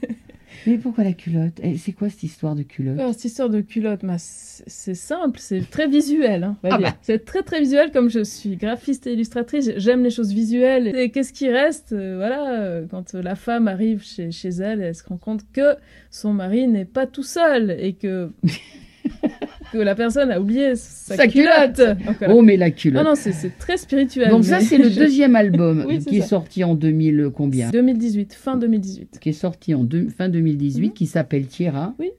Mais 0.67 0.77
pourquoi 0.77 1.03
la 1.03 1.13
culotte 1.13 1.59
Eh, 1.63 1.77
C'est 1.77 1.91
quoi 1.91 2.09
cette 2.09 2.23
histoire 2.23 2.55
de 2.55 2.63
culotte 2.63 2.99
Alors, 2.99 3.13
cette 3.13 3.25
histoire 3.25 3.49
de 3.49 3.61
culotte, 3.61 4.01
bah, 4.05 4.17
c'est 4.17 4.93
simple, 4.95 5.39
c'est 5.39 5.67
très 5.69 5.87
visuel. 5.87 6.43
hein, 6.43 6.57
Ah 6.63 6.77
bah. 6.77 6.95
C'est 7.01 7.25
très 7.25 7.41
très 7.41 7.59
visuel, 7.61 7.91
comme 7.91 8.09
je 8.09 8.23
suis 8.23 8.57
graphiste 8.57 9.07
et 9.07 9.13
illustratrice, 9.13 9.71
j'aime 9.77 10.03
les 10.03 10.09
choses 10.11 10.33
visuelles. 10.33 10.95
Et 10.95 11.09
qu'est-ce 11.09 11.33
qui 11.33 11.49
reste 11.49 11.93
euh, 11.93 12.15
Voilà, 12.17 12.59
euh, 12.61 12.85
quand 12.89 13.13
la 13.15 13.35
femme 13.35 13.67
arrive 13.67 14.03
chez, 14.03 14.31
chez 14.31 14.49
elle, 14.49 14.81
elle 14.81 14.95
se 14.95 15.03
rend 15.03 15.17
compte 15.17 15.41
que 15.51 15.75
son 16.09 16.31
mari 16.33 16.67
n'est 16.67 16.85
pas 16.85 17.07
tout 17.07 17.23
seul 17.23 17.71
et 17.79 17.93
que, 17.93 18.29
que 19.71 19.77
la 19.77 19.95
personne 19.95 20.31
a 20.31 20.39
oublié 20.39 20.75
sa, 20.75 21.15
Sa 21.15 21.27
culotte. 21.27 21.77
Donc, 22.05 22.17
voilà. 22.19 22.35
Oh 22.35 22.41
mais 22.41 22.57
la 22.57 22.71
culotte. 22.71 23.03
Non, 23.03 23.11
non, 23.11 23.15
c'est 23.15 23.57
très 23.57 23.77
spirituel. 23.77 24.29
Donc 24.29 24.43
ça 24.45 24.59
c'est 24.59 24.77
le 24.77 24.89
deuxième 24.95 25.35
album 25.35 25.85
Oui, 25.87 25.99
c'est 26.01 26.09
qui 26.09 26.17
est 26.17 26.21
sorti 26.21 26.63
en 26.63 26.75
2000 26.75 27.29
combien 27.33 27.69
2018, 27.69 28.33
fin 28.33 28.57
2018. 28.57 29.19
Qui 29.19 29.29
est 29.29 29.33
sorti 29.33 29.73
en 29.73 29.83
deux- 29.83 30.09
fin 30.09 30.29
2018, 30.29 30.91
qui 30.93 31.05
s'appelle 31.07 31.45
Tierra. 31.47 31.93
Oui. 31.99 32.11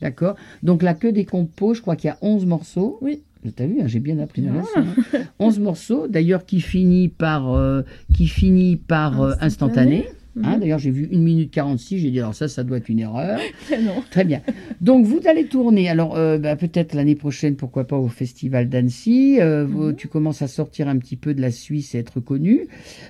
D'accord. 0.00 0.36
Donc 0.62 0.82
là 0.82 0.94
que 0.94 1.08
des 1.08 1.24
compos, 1.24 1.74
je 1.74 1.80
crois 1.82 1.96
qu'il 1.96 2.08
y 2.08 2.10
a 2.12 2.18
11 2.22 2.46
morceaux. 2.46 2.98
Oui. 3.02 3.22
T'as 3.56 3.66
vu, 3.66 3.80
hein, 3.80 3.86
j'ai 3.86 4.00
bien 4.00 4.18
appris 4.18 4.42
la 4.42 4.50
Ah. 4.52 4.58
leçon. 4.80 4.90
hein. 5.14 5.18
11 5.38 5.58
morceaux, 5.60 6.06
d'ailleurs 6.08 6.44
qui 6.44 6.60
finit 6.60 7.08
par, 7.08 7.52
euh, 7.54 7.82
qui 8.14 8.26
finit 8.26 8.76
par 8.76 9.22
euh, 9.22 9.32
instantané. 9.40 10.06
Hein, 10.44 10.54
Mhm. 10.54 10.60
D'ailleurs, 10.60 10.78
j'ai 10.78 10.90
vu 10.90 11.08
1 11.12 11.18
minute 11.18 11.50
46, 11.50 11.98
j'ai 11.98 12.10
dit 12.10 12.18
alors 12.20 12.34
ça, 12.34 12.48
ça 12.48 12.64
doit 12.64 12.76
être 12.78 12.88
une 12.88 13.00
erreur. 13.00 13.38
non. 13.82 14.02
Très 14.10 14.24
bien. 14.24 14.40
Donc, 14.80 15.04
vous 15.06 15.20
allez 15.26 15.46
tourner, 15.46 15.88
alors 15.88 16.16
euh, 16.16 16.38
bah, 16.38 16.56
peut-être 16.56 16.94
l'année 16.94 17.14
prochaine, 17.14 17.56
pourquoi 17.56 17.84
pas 17.86 17.96
au 17.96 18.08
Festival 18.08 18.68
d'Annecy. 18.68 19.38
Euh, 19.40 19.66
Mhm. 19.66 19.96
Tu 19.96 20.08
commences 20.08 20.42
à 20.42 20.46
sortir 20.48 20.88
un 20.88 20.98
petit 20.98 21.16
peu 21.16 21.34
de 21.34 21.40
la 21.40 21.50
Suisse 21.50 21.94
et 21.94 21.98
être 21.98 22.20
connu. 22.20 22.68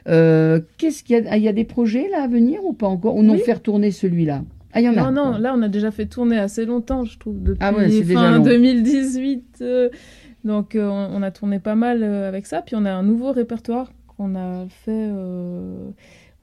Euh, 0.08 0.60
Qu'est-ce 0.78 1.02
qu'il 1.04 1.16
y 1.16 1.28
a 1.28 1.36
Il 1.36 1.42
y 1.42 1.48
a 1.48 1.52
des 1.52 1.64
projets 1.64 2.08
là 2.10 2.22
à 2.22 2.28
venir 2.28 2.64
ou 2.64 2.72
pas 2.72 2.86
encore? 2.88 3.16
Ou 3.16 3.22
non, 3.22 3.34
Oui. 3.34 3.40
faire 3.40 3.60
tourner 3.62 3.90
celui-là? 3.90 4.42
Ah, 4.72 4.80
y 4.80 4.88
en 4.88 4.96
a. 4.96 5.10
Non, 5.10 5.32
non, 5.32 5.38
là 5.38 5.54
on 5.56 5.62
a 5.62 5.68
déjà 5.68 5.90
fait 5.90 6.06
tourner 6.06 6.38
assez 6.38 6.64
longtemps, 6.66 7.04
je 7.04 7.18
trouve, 7.18 7.42
depuis 7.42 7.58
Ah 7.62 7.72
ouais, 7.72 7.88
fin 8.02 8.36
long. 8.38 8.42
2018. 8.44 9.58
euh, 9.62 9.88
donc 10.44 10.72
on, 10.76 11.08
on 11.12 11.22
a 11.22 11.30
tourné 11.30 11.58
pas 11.58 11.74
mal 11.74 12.02
avec 12.02 12.46
ça. 12.46 12.62
Puis 12.62 12.76
on 12.76 12.84
a 12.84 12.92
un 12.92 13.02
nouveau 13.02 13.32
répertoire 13.32 13.92
qu'on 14.16 14.34
a 14.36 14.66
fait. 14.84 15.08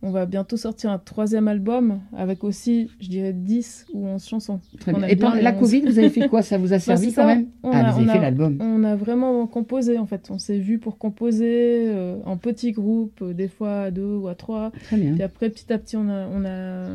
On 0.05 0.11
va 0.11 0.25
bientôt 0.27 0.55
sortir 0.55 0.91
un 0.91 0.99
troisième 0.99 1.47
album 1.47 1.99
avec 2.15 2.43
aussi, 2.43 2.89
je 3.01 3.09
dirais, 3.09 3.33
10 3.33 3.87
ou 3.93 4.05
11 4.07 4.23
chansons. 4.25 4.59
Très 4.79 4.93
bien. 4.93 5.07
Et 5.07 5.15
pendant 5.15 5.35
la 5.35 5.51
11. 5.53 5.59
Covid, 5.59 5.81
vous 5.81 5.97
avez 5.99 6.09
fait 6.09 6.29
quoi? 6.29 6.41
Ça 6.43 6.57
vous 6.57 6.71
a 6.73 6.75
Bah, 6.75 6.79
servi 6.79 7.07
quand 7.07 7.23
ça. 7.23 7.25
même? 7.27 7.47
On 7.63 7.71
Ah, 7.71 7.77
a- 7.87 7.91
vous 7.91 7.99
avez 8.01 8.09
on 8.09 8.11
fait 8.13 8.17
a- 8.19 8.21
l'album. 8.21 8.57
On 8.61 8.83
a 8.83 8.95
vraiment 8.95 9.47
composé 9.47 9.97
en 9.97 10.05
fait. 10.05 10.27
On 10.29 10.37
s'est 10.37 10.59
vu 10.59 10.77
pour 10.77 10.97
composer 10.97 11.87
euh, 11.89 12.17
en 12.25 12.37
petits 12.37 12.71
groupes, 12.71 13.19
euh, 13.23 13.33
des 13.33 13.47
fois 13.47 13.81
à 13.81 13.91
deux 13.91 14.15
ou 14.15 14.27
à 14.27 14.35
trois. 14.35 14.71
Très 14.85 14.97
bien. 14.97 15.13
Puis 15.13 15.23
après, 15.23 15.49
petit 15.49 15.73
à 15.73 15.77
petit, 15.77 15.97
on 15.97 16.07
a, 16.07 16.27
on 16.27 16.45
a, 16.45 16.85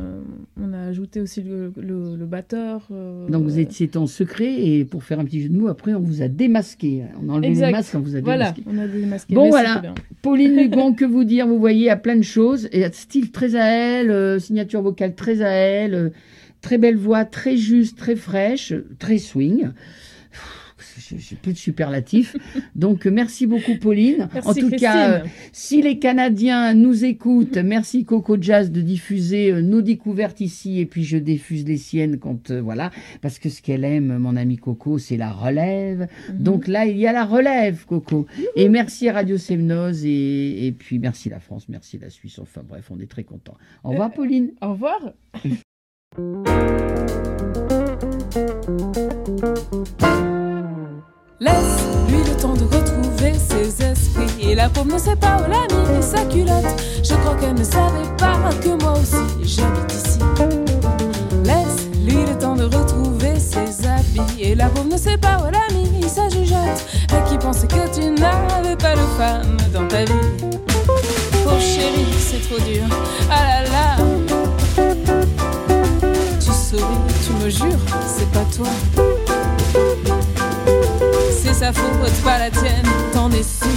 on 0.61 0.73
a 0.73 0.79
ajouté 0.87 1.19
aussi 1.21 1.41
le, 1.41 1.73
le, 1.77 2.15
le 2.15 2.25
batteur. 2.25 2.87
euh, 2.91 3.27
Donc 3.27 3.43
vous 3.43 3.59
étiez 3.59 3.89
en 3.97 4.07
secret 4.07 4.53
et 4.65 4.85
pour 4.85 5.03
faire 5.03 5.19
un 5.19 5.25
petit 5.25 5.41
jeu 5.41 5.49
de 5.49 5.57
mots, 5.57 5.67
après 5.67 5.93
on 5.93 5.99
vous 5.99 6.21
a 6.21 6.27
démasqué. 6.27 7.03
On 7.21 7.29
a 7.29 7.33
enlevé 7.33 7.47
Exact. 7.49 7.67
les 7.67 7.71
masques, 7.73 7.95
on 7.95 7.99
vous 7.99 8.15
a 8.15 8.21
Voilà, 8.21 8.51
démasqué. 8.51 8.63
on 8.67 8.77
a 8.79 8.87
démasqué. 8.87 9.35
Bon 9.35 9.43
mais 9.43 9.49
voilà, 9.49 9.79
bien. 9.79 9.95
Pauline 10.21 10.55
Lugon, 10.55 10.93
que 10.93 11.03
vous 11.05 11.23
dire? 11.23 11.47
Vous 11.47 11.59
voyez, 11.59 11.89
à 11.89 11.95
plein 11.97 12.15
de 12.15 12.21
choses. 12.21 12.69
Et 12.71 12.83
style 13.01 13.31
très 13.31 13.55
à 13.55 13.65
elle, 13.65 14.11
euh, 14.11 14.39
signature 14.39 14.81
vocale 14.81 15.15
très 15.15 15.41
à 15.41 15.49
elle, 15.49 15.93
euh, 15.95 16.09
très 16.61 16.77
belle 16.77 16.97
voix, 16.97 17.25
très 17.25 17.57
juste, 17.57 17.97
très 17.97 18.15
fraîche, 18.15 18.73
très 18.99 19.17
swing. 19.17 19.69
J'ai 21.17 21.35
plus 21.35 21.53
de 21.53 21.57
superlatifs. 21.57 22.35
Donc, 22.75 23.05
merci 23.05 23.47
beaucoup, 23.47 23.77
Pauline. 23.77 24.27
Merci, 24.33 24.49
en 24.49 24.53
tout 24.53 24.59
Christine. 24.67 24.77
cas, 24.79 25.09
euh, 25.11 25.25
si 25.51 25.81
les 25.81 25.99
Canadiens 25.99 26.73
nous 26.73 27.05
écoutent, 27.05 27.57
merci 27.57 28.05
Coco 28.05 28.37
Jazz 28.39 28.71
de 28.71 28.81
diffuser 28.81 29.51
euh, 29.51 29.61
nos 29.61 29.81
découvertes 29.81 30.41
ici. 30.41 30.79
Et 30.79 30.85
puis, 30.85 31.03
je 31.03 31.17
diffuse 31.17 31.65
les 31.65 31.77
siennes 31.77 32.17
quand, 32.19 32.51
euh, 32.51 32.61
voilà, 32.61 32.91
parce 33.21 33.39
que 33.39 33.49
ce 33.49 33.61
qu'elle 33.61 33.83
aime, 33.83 34.17
mon 34.17 34.35
ami 34.35 34.57
Coco, 34.57 34.97
c'est 34.97 35.17
la 35.17 35.31
relève. 35.31 36.07
Mhm. 36.29 36.37
Donc 36.39 36.67
là, 36.67 36.85
il 36.85 36.97
y 36.97 37.07
a 37.07 37.11
la 37.13 37.25
relève, 37.25 37.85
Coco. 37.85 38.25
Et 38.55 38.69
merci 38.69 39.09
à 39.09 39.13
Radio 39.13 39.37
Semnoz 39.37 40.05
et, 40.05 40.67
et 40.67 40.71
puis 40.71 40.99
merci 40.99 41.29
la 41.29 41.39
France, 41.39 41.67
merci 41.69 41.97
la 41.99 42.09
Suisse. 42.09 42.39
Enfin 42.39 42.61
bref, 42.67 42.89
on 42.91 42.99
est 42.99 43.09
très 43.09 43.23
contents. 43.23 43.57
Au 43.83 43.89
revoir, 43.91 44.09
Euh, 44.09 44.15
Pauline. 44.15 44.51
Au 44.61 44.71
revoir. 44.73 45.13
Laisse-lui 51.41 52.23
le 52.23 52.37
temps 52.39 52.53
de 52.53 52.65
retrouver 52.65 53.33
ses 53.33 53.83
esprits. 53.83 54.29
Et 54.39 54.53
la 54.53 54.69
paume 54.69 54.89
ne 54.89 54.99
sait 54.99 55.15
pas 55.15 55.39
où 55.39 55.49
l'a 55.49 55.65
mis 55.75 56.03
sa 56.03 56.23
culotte. 56.25 56.79
Je 57.03 57.15
crois 57.15 57.33
qu'elle 57.33 57.55
ne 57.55 57.63
savait 57.63 58.15
pas 58.15 58.37
que 58.61 58.79
moi 58.79 58.93
aussi 58.93 59.25
j'habite 59.41 59.91
ici. 59.91 60.19
Laisse-lui 61.43 62.27
le 62.27 62.37
temps 62.37 62.55
de 62.55 62.65
retrouver 62.65 63.39
ses 63.39 63.87
habits. 63.87 64.39
Et 64.39 64.53
la 64.53 64.67
pauvre 64.67 64.89
ne 64.89 64.97
sait 64.97 65.17
pas 65.17 65.39
où 65.39 65.47
elle 65.47 65.55
a 65.55 65.73
mis 65.73 66.07
sa 66.07 66.29
jugeote. 66.29 66.85
Et 67.09 67.27
qui 67.27 67.39
pensait 67.39 67.65
que 67.65 67.91
tu 67.91 68.11
n'avais 68.11 68.75
pas 68.75 68.93
de 68.93 69.07
femme 69.17 69.57
dans 69.73 69.87
ta 69.87 70.05
vie. 70.05 70.13
Oh 71.47 71.59
chérie, 71.59 72.05
c'est 72.19 72.47
trop 72.47 72.63
dur. 72.63 72.83
Ah 73.31 73.63
là 73.63 73.63
là. 73.63 73.97
Tu 76.39 76.51
souris, 76.51 76.83
tu 77.25 77.33
me 77.43 77.49
jures, 77.49 77.79
c'est 78.05 78.29
pas 78.29 78.45
toi. 78.55 78.67
C'est 81.43 81.53
sa 81.55 81.73
faute, 81.73 82.11
pas 82.23 82.37
la 82.37 82.51
tienne, 82.51 82.85
t'en 83.13 83.31
es 83.31 83.41
sûr. 83.41 83.67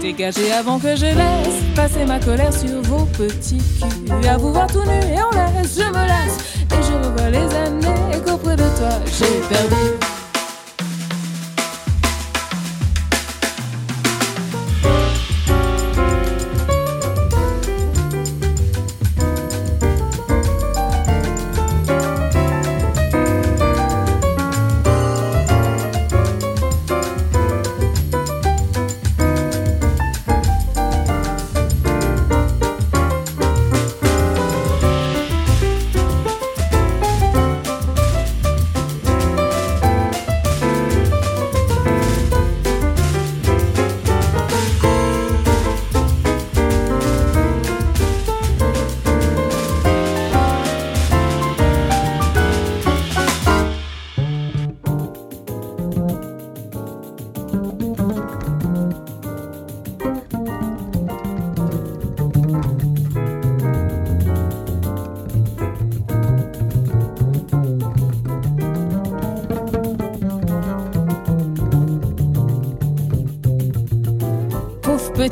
Dégagez 0.00 0.52
avant 0.52 0.78
que 0.78 0.96
je 0.96 1.06
laisse 1.06 1.62
passer 1.74 2.04
ma 2.06 2.18
colère 2.18 2.52
sur 2.52 2.80
vos 2.82 3.04
petits 3.04 3.60
culs. 3.80 4.28
À 4.28 4.38
vous 4.38 4.52
voir 4.52 4.66
tout 4.66 4.82
nu 4.84 4.92
et 4.92 5.18
on 5.20 5.30
laisse, 5.36 5.78
je 5.78 5.88
me 5.88 6.06
lasse. 6.06 6.38
Et 6.72 6.82
je 6.82 7.06
revois 7.06 7.30
les 7.30 7.54
années 7.54 8.22
qu'auprès 8.24 8.56
de 8.56 8.62
toi 8.62 9.00
j'ai 9.18 9.40
perdu. 9.48 10.13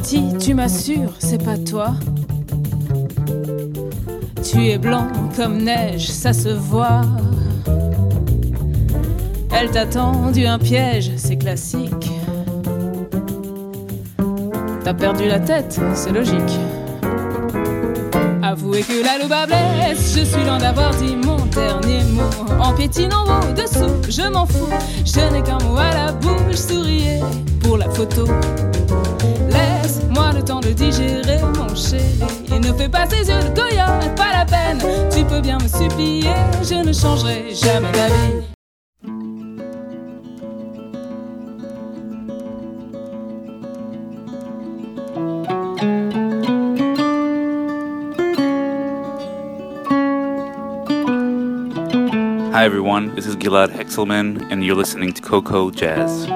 Tu 0.03 0.55
m'assures, 0.55 1.14
c'est 1.18 1.42
pas 1.42 1.57
toi. 1.57 1.94
Tu 4.42 4.66
es 4.68 4.78
blanc 4.78 5.07
comme 5.36 5.59
neige, 5.59 6.09
ça 6.09 6.32
se 6.32 6.48
voit. 6.48 7.03
Elle 9.55 9.70
t'a 9.70 9.86
tendu 9.86 10.46
un 10.46 10.59
piège, 10.59 11.12
c'est 11.16 11.36
classique. 11.36 12.11
T'as 14.84 14.94
perdu 14.94 15.28
la 15.28 15.38
tête, 15.38 15.80
c'est 15.94 16.12
logique. 16.12 16.59
Avouez 18.42 18.82
que 18.82 19.05
la 19.05 19.22
louba 19.22 19.46
blesse, 19.46 20.16
je 20.18 20.24
suis 20.24 20.44
loin 20.44 20.59
d'avoir 20.59 20.90
dit 20.96 21.14
mon 21.14 21.36
dernier 21.46 22.03
mot. 22.05 22.61
En 22.61 22.72
piétinant 22.72 23.24
au-dessous, 23.48 24.11
je 24.11 24.28
m'en 24.28 24.46
fous. 24.46 24.68
Je 25.05 25.32
n'ai 25.32 25.42
qu'un 25.42 25.59
mot 25.59 25.76
à 25.76 25.94
la 25.94 26.12
bouche, 26.12 26.57
souriez 26.57 27.20
pour 27.62 27.78
la 27.78 27.88
photo. 27.88 28.26
Temps 30.45 30.59
de 30.59 30.72
digérer, 30.72 31.38
mon 31.57 31.72
chéri. 31.72 32.18
Ne 32.51 32.72
fais 32.72 32.88
pas 32.88 33.07
ces 33.09 33.28
yeux 33.28 33.38
de 33.38 33.55
coyote, 33.55 34.16
pas 34.16 34.32
la 34.32 34.45
peine. 34.45 34.82
Tu 35.14 35.24
peux 35.24 35.40
bien 35.40 35.57
me 35.59 35.68
supplier, 35.68 36.34
je 36.62 36.74
ne 36.84 36.93
changerai 36.93 37.55
jamais 37.55 37.93
d'avis. 37.93 38.43
Hi 52.53 52.64
everyone, 52.64 53.14
this 53.14 53.26
is 53.26 53.36
Gilad 53.36 53.70
Hexelman, 53.70 54.51
and 54.51 54.64
you're 54.64 54.76
listening 54.76 55.12
to 55.12 55.22
Coco 55.22 55.70
Jazz. 55.70 56.26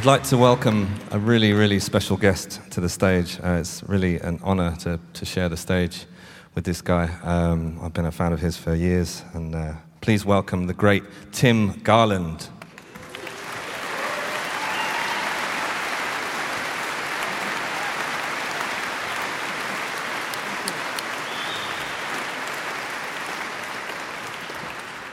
I'd 0.00 0.06
like 0.06 0.22
to 0.28 0.38
welcome 0.38 0.88
a 1.10 1.18
really, 1.18 1.52
really 1.52 1.78
special 1.78 2.16
guest 2.16 2.58
to 2.70 2.80
the 2.80 2.88
stage. 2.88 3.38
Uh, 3.44 3.58
it's 3.60 3.82
really 3.82 4.18
an 4.20 4.40
honor 4.42 4.74
to, 4.76 4.98
to 5.12 5.24
share 5.26 5.50
the 5.50 5.58
stage 5.58 6.06
with 6.54 6.64
this 6.64 6.80
guy. 6.80 7.10
Um, 7.22 7.78
I've 7.82 7.92
been 7.92 8.06
a 8.06 8.10
fan 8.10 8.32
of 8.32 8.40
his 8.40 8.56
for 8.56 8.74
years, 8.74 9.22
and 9.34 9.54
uh, 9.54 9.74
please 10.00 10.24
welcome 10.24 10.66
the 10.66 10.72
great 10.72 11.02
Tim 11.32 11.78
Garland. 11.82 12.48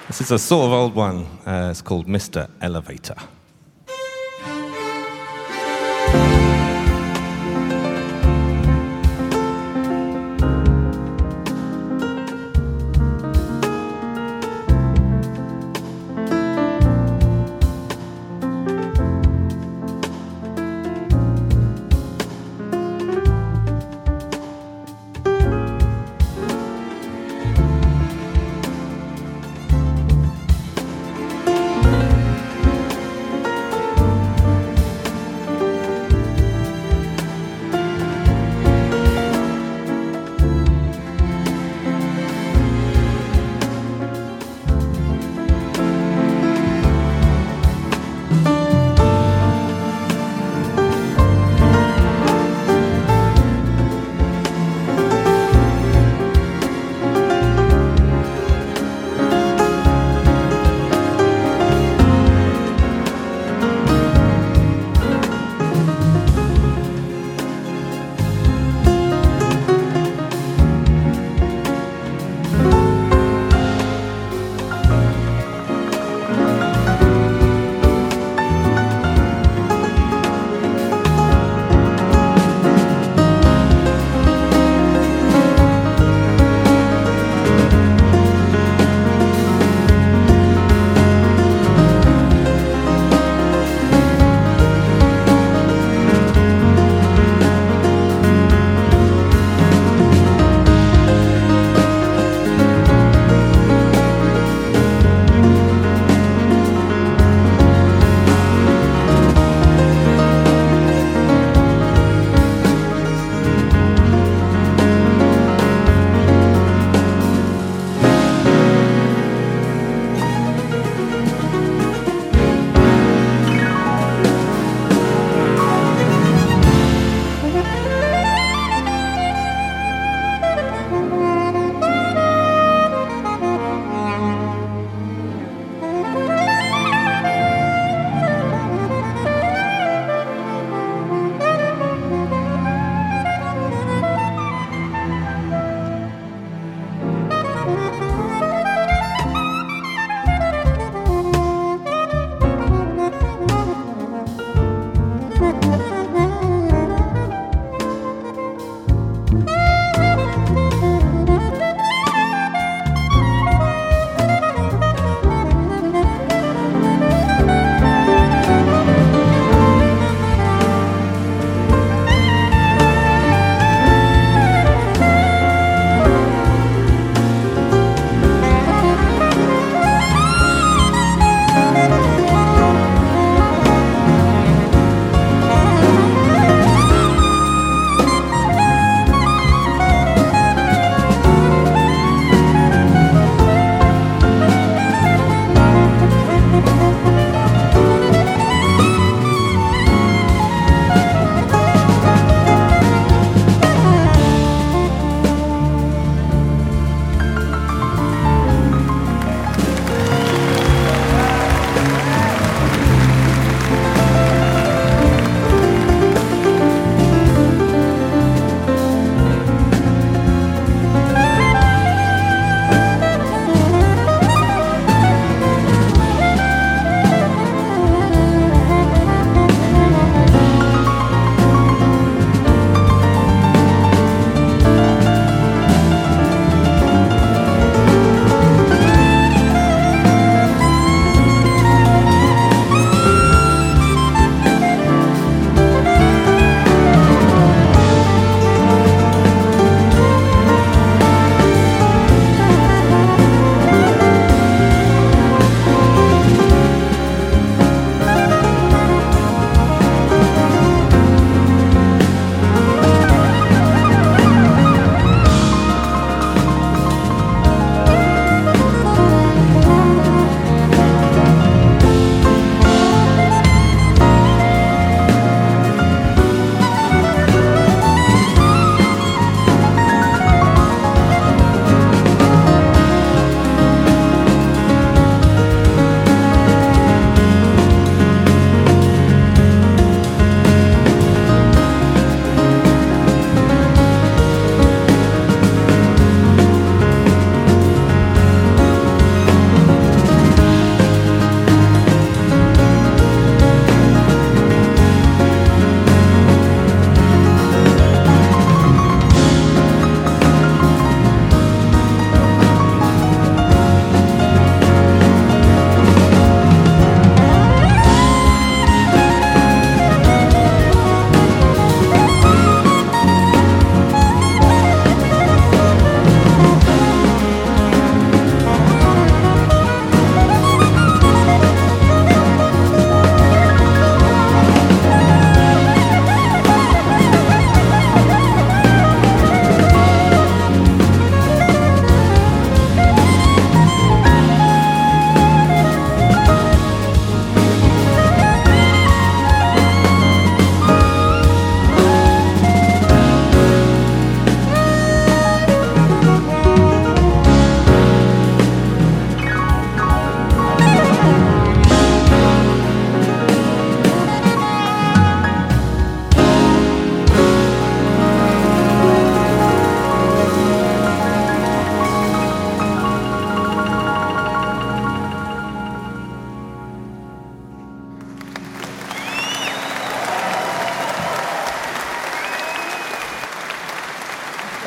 This 0.07 0.21
is 0.21 0.31
a 0.31 0.39
sort 0.39 0.67
of 0.67 0.71
old 0.71 0.95
one. 0.95 1.25
Uh, 1.45 1.67
it's 1.71 1.81
called 1.81 2.07
Mr. 2.07 2.49
Elevator. 2.61 3.17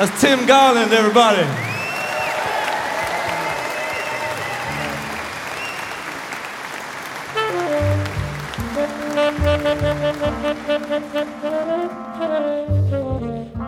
That's 0.01 0.19
Tim 0.19 0.47
Garland, 0.47 0.95
everybody. 0.95 1.45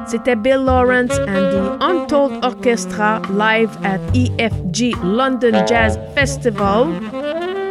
C'était 0.06 0.34
Bill 0.36 0.64
Lawrence 0.64 1.18
and 1.18 1.52
the 1.52 1.76
Untold 1.82 2.42
Orchestra 2.42 3.20
live 3.28 3.76
at 3.84 4.00
EFG 4.14 4.94
London 5.02 5.66
Jazz 5.66 5.98
Festival. 6.14 7.22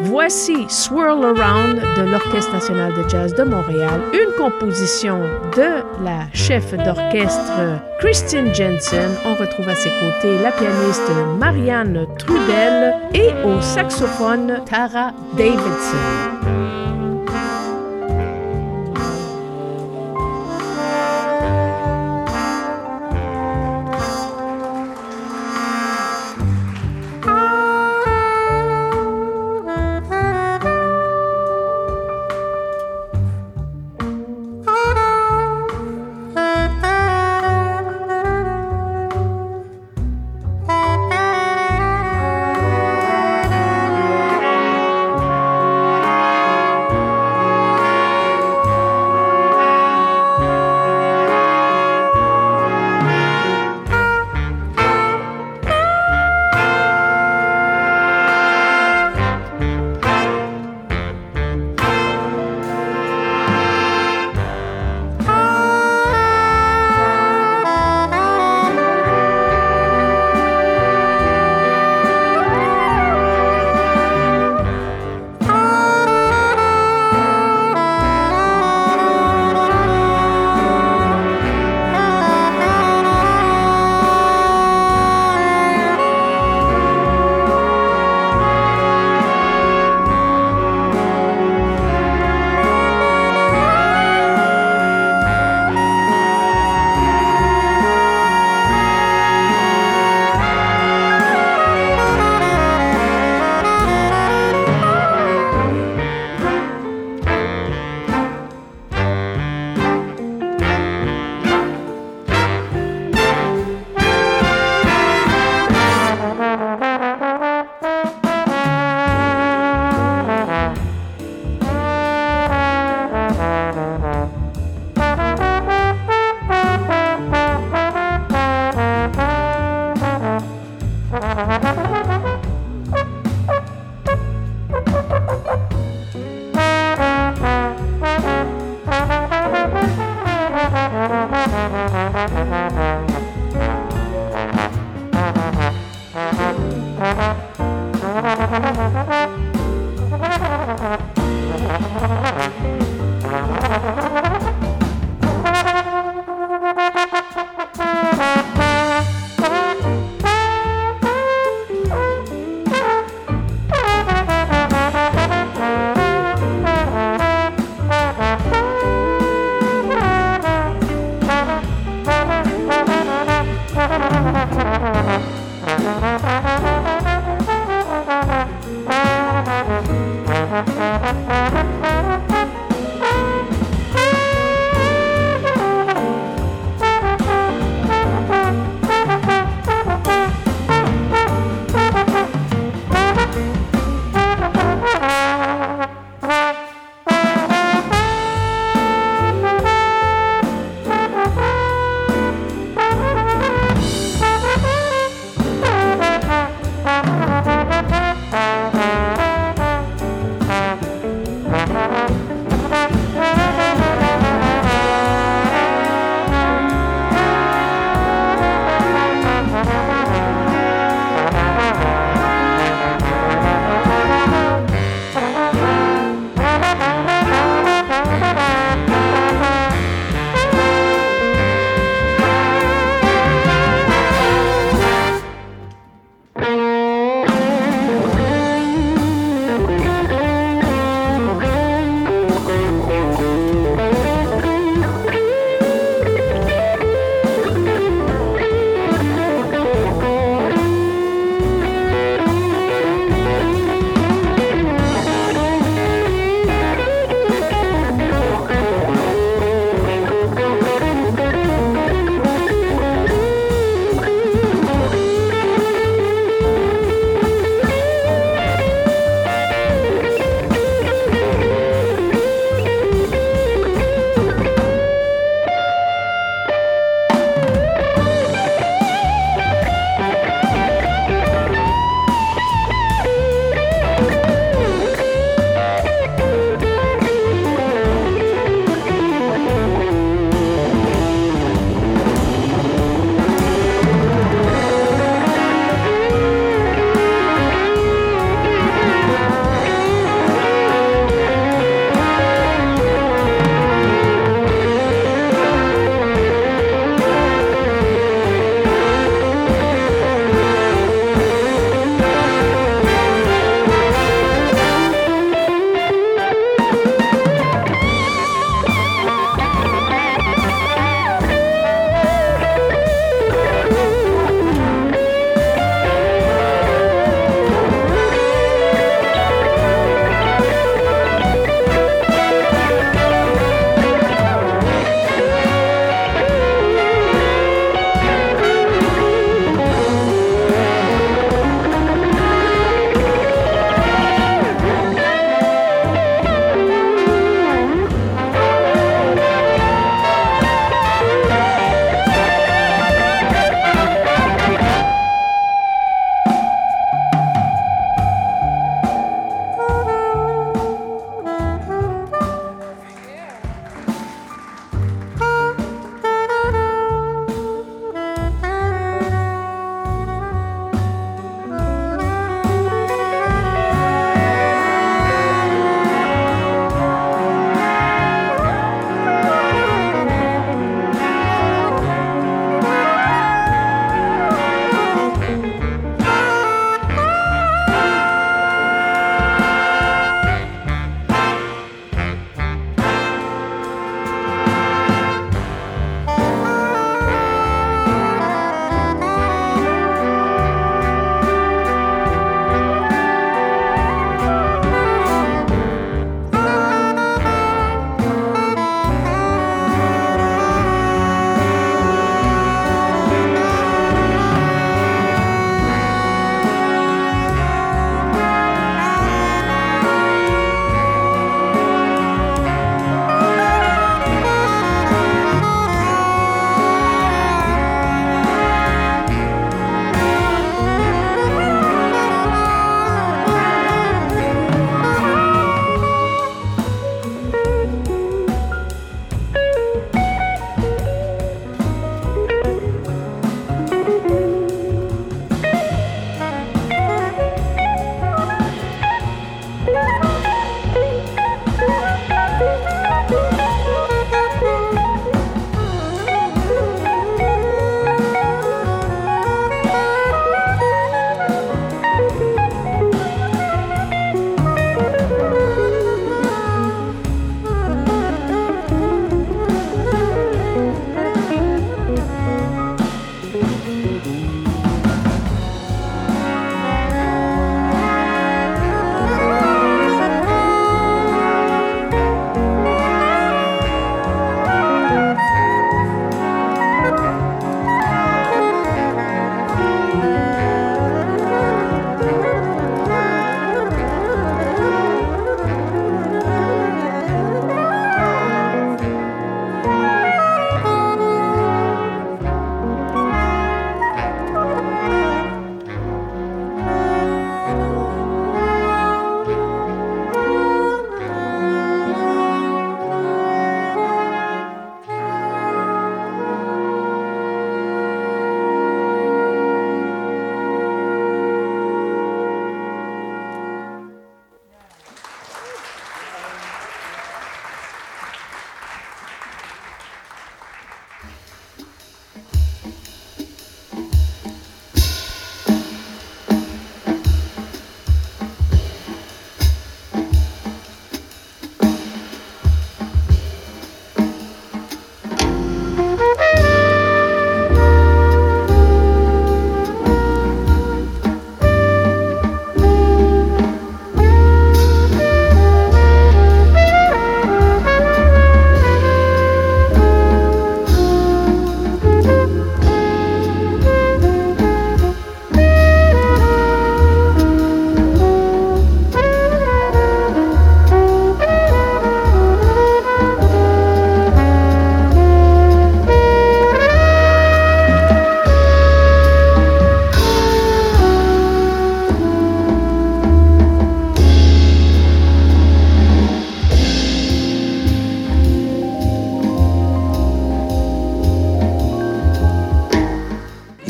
Voici 0.03 0.65
Swirl 0.67 1.23
Around 1.23 1.75
de 1.75 2.09
l'Orchestre 2.09 2.53
national 2.53 2.93
de 2.93 3.07
jazz 3.07 3.35
de 3.35 3.43
Montréal, 3.43 4.01
une 4.13 4.33
composition 4.35 5.19
de 5.55 5.83
la 6.03 6.25
chef 6.33 6.73
d'orchestre 6.73 7.79
Christine 7.99 8.53
Jensen. 8.53 9.11
On 9.25 9.35
retrouve 9.35 9.69
à 9.69 9.75
ses 9.75 9.89
côtés 9.89 10.41
la 10.41 10.51
pianiste 10.51 11.11
Marianne 11.37 12.07
Trudel 12.17 12.95
et 13.13 13.31
au 13.45 13.61
saxophone 13.61 14.61
Tara 14.65 15.11
Davidson. 15.37 17.00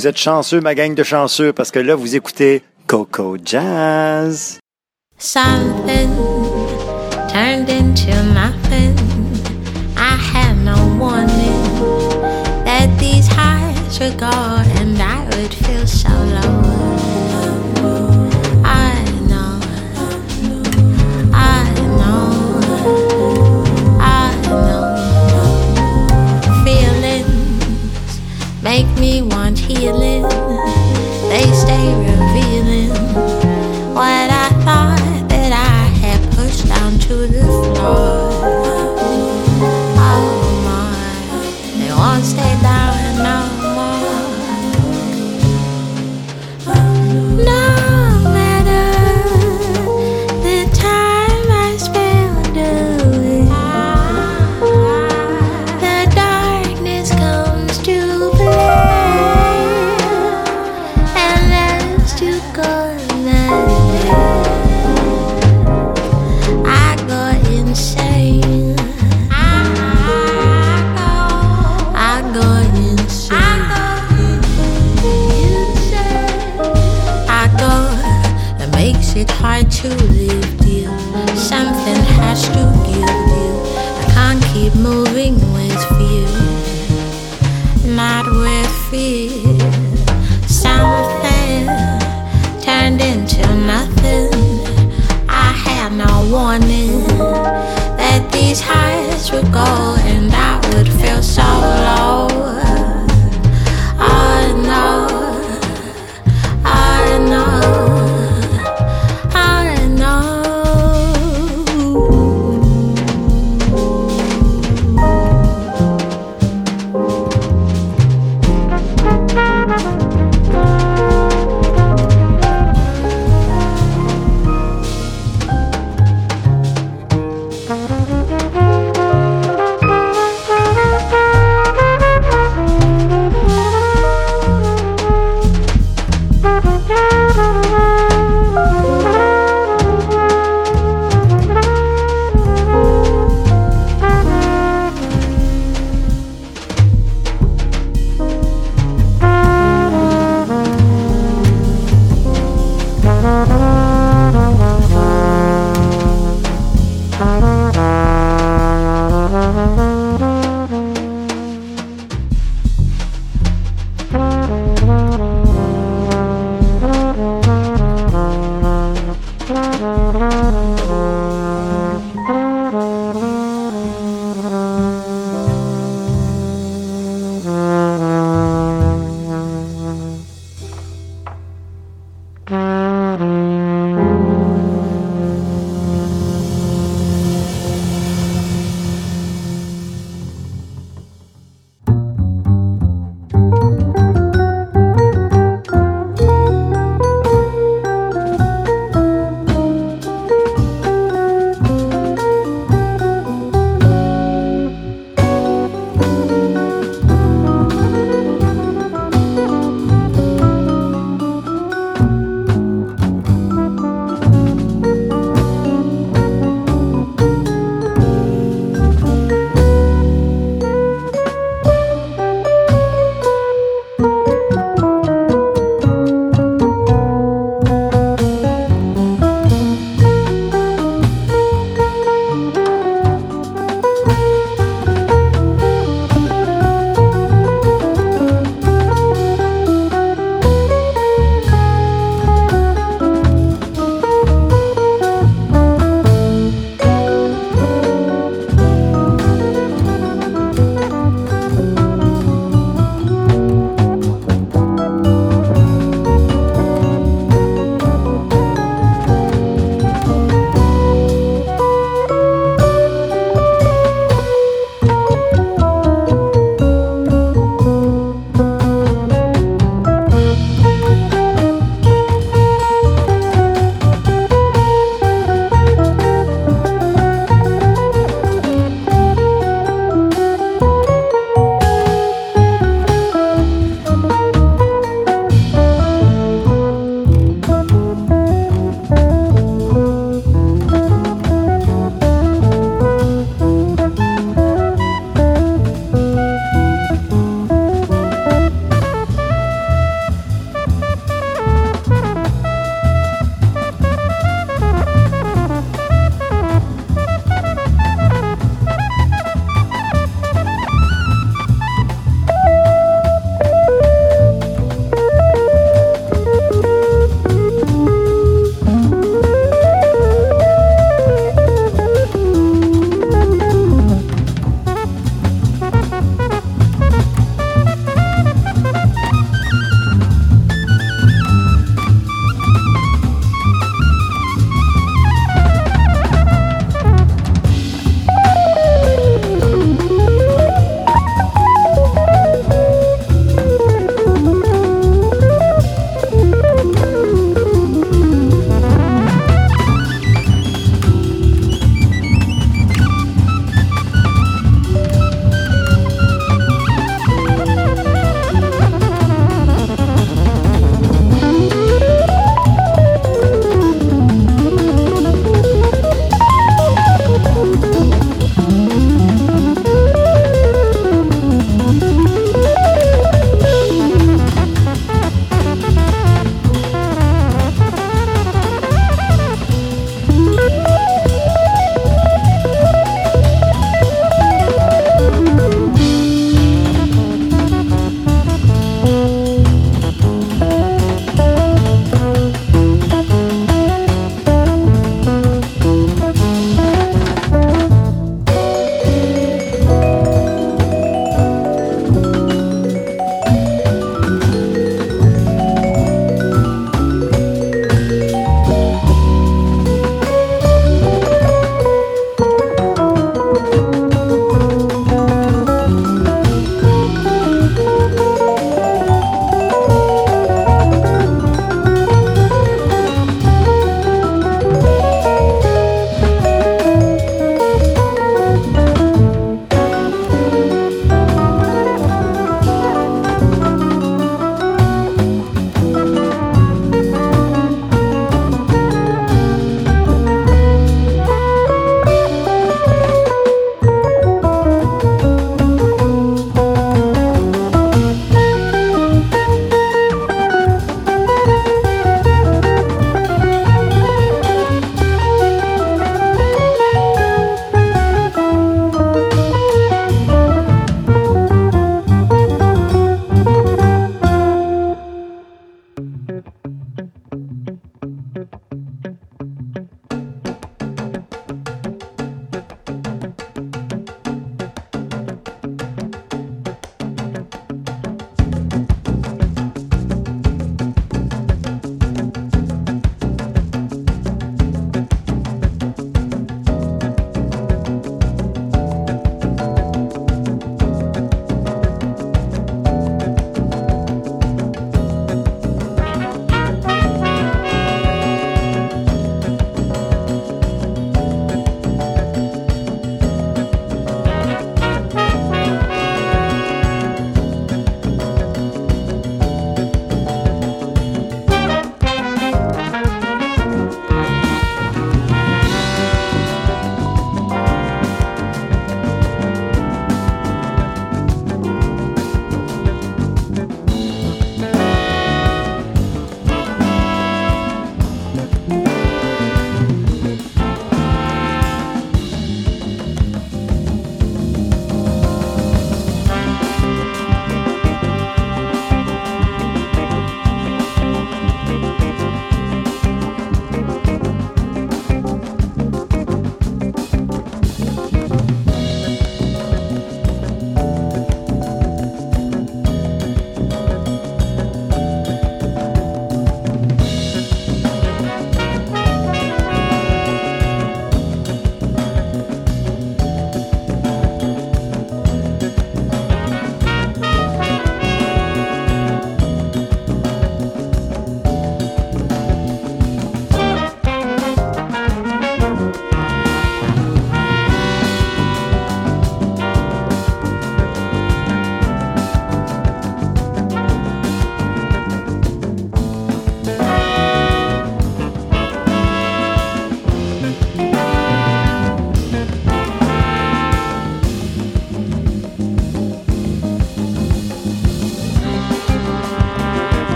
Vous 0.00 0.06
êtes 0.06 0.16
chanceux, 0.16 0.62
ma 0.62 0.74
gang 0.74 0.94
de 0.94 1.02
chanceux, 1.02 1.52
parce 1.52 1.70
que 1.70 1.78
là, 1.78 1.94
vous 1.94 2.16
écoutez 2.16 2.62
Coco 2.86 3.36
Jazz. 3.44 4.58
Something 5.18 6.08
turned 7.28 7.68
into 7.68 8.10
nothing. 8.32 8.96
I 9.98 10.16
had 10.16 10.56
no 10.64 10.74
warning 10.98 11.84
that 12.64 12.88
these 12.98 13.28
highs 13.28 14.00
would 14.00 14.16
go 14.18 14.30
and 14.80 14.98
I 15.02 15.22
would 15.36 15.52
feel 15.52 15.86
so 15.86 16.08
low. 16.08 16.62
I 18.64 19.04
know, 19.28 19.60
I 21.34 21.68
know, 21.98 22.40
I 24.00 24.32
know. 24.48 24.96
Feelings 26.64 28.18
make 28.62 28.88
me 28.98 29.29
Ian 29.70 30.19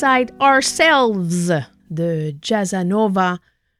Inside 0.00 0.30
Ourselves 0.40 1.50
de 1.90 2.32
Jazzanova. 2.40 3.38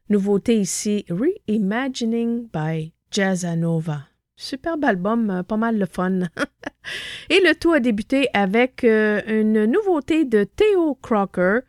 Nouveauté 0.09 0.59
ici, 0.59 1.05
Reimagining 1.09 2.49
by 2.53 2.93
Jazzanova. 3.12 4.09
Superbe 4.35 4.85
album, 4.85 5.31
euh, 5.31 5.43
pas 5.45 5.57
mal 5.57 5.78
le 5.78 5.86
fun. 5.86 6.23
Et 7.31 7.39
le 7.39 7.55
tout 7.55 7.70
a 7.70 7.78
débuté 7.78 8.27
avec 8.35 8.82
euh, 8.82 9.23
une 9.28 9.66
nouveauté 9.66 10.24
de 10.24 10.43
Theo 10.43 10.97
Crocker, 11.01 11.61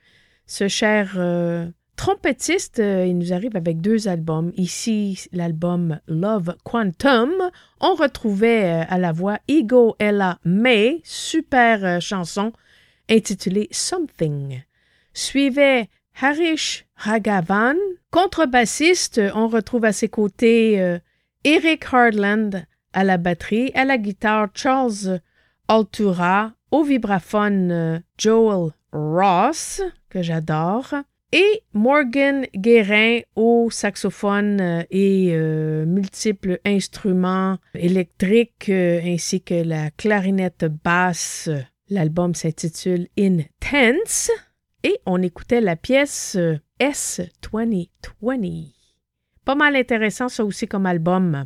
ce 0.48 0.68
cher 0.68 1.14
euh, 1.18 1.68
trompettiste. 1.96 2.80
il 2.80 3.20
nous 3.20 3.34
arrive 3.34 3.56
avec 3.56 3.82
deux 3.82 4.08
albums. 4.08 4.52
Ici, 4.58 5.28
l'album 5.32 6.00
Love 6.08 6.56
Quantum. 6.64 7.34
On 7.82 7.94
retrouvait 7.94 8.84
à 8.90 8.98
la 8.98 9.12
voix 9.12 9.38
Ego 9.48 9.96
Ella 10.00 10.40
May, 10.44 11.02
super 11.04 12.02
chanson 12.02 12.52
intitulée 13.10 13.68
Something. 13.72 14.62
Suivait 15.14 15.90
Harish 16.22 16.86
Raghavan, 16.96 17.78
contrebassiste. 18.12 19.22
On 19.34 19.48
retrouve 19.48 19.86
à 19.86 19.94
ses 19.94 20.10
côtés 20.10 20.82
euh, 20.82 21.00
Eric 21.44 21.86
Hardland 21.92 22.66
à 22.94 23.04
la 23.04 23.18
batterie, 23.18 23.72
à 23.74 23.86
la 23.86 23.98
guitare 23.98 24.50
Charles 24.54 25.22
Altura, 25.68 26.54
au 26.72 26.84
vibraphone 26.84 27.72
euh, 27.72 28.00
Joel 28.18 28.72
Ross, 28.92 29.82
que 30.10 30.22
j'adore, 30.22 30.96
et 31.32 31.64
Morgan 31.74 32.46
Guérin 32.56 33.20
au 33.36 33.70
saxophone 33.70 34.60
euh, 34.60 34.84
et 34.90 35.32
multiples 35.86 36.60
instruments 36.66 37.58
électriques, 37.76 38.70
ainsi 38.70 39.42
que 39.42 39.64
la 39.64 39.92
clarinette 39.92 40.66
basse. 40.84 41.50
L'album 41.92 42.36
s'intitule 42.36 43.08
Intense 43.18 44.30
et 44.84 45.00
on 45.08 45.24
écoutait 45.24 45.60
la 45.60 45.76
pièce 45.76 46.36
euh, 46.38 46.60
S2020. 46.80 48.74
Pas 49.44 49.56
mal 49.56 49.76
intéressant 49.76 50.30
ça 50.30 50.46
aussi 50.46 50.68
comme 50.68 50.86
album. 50.86 51.46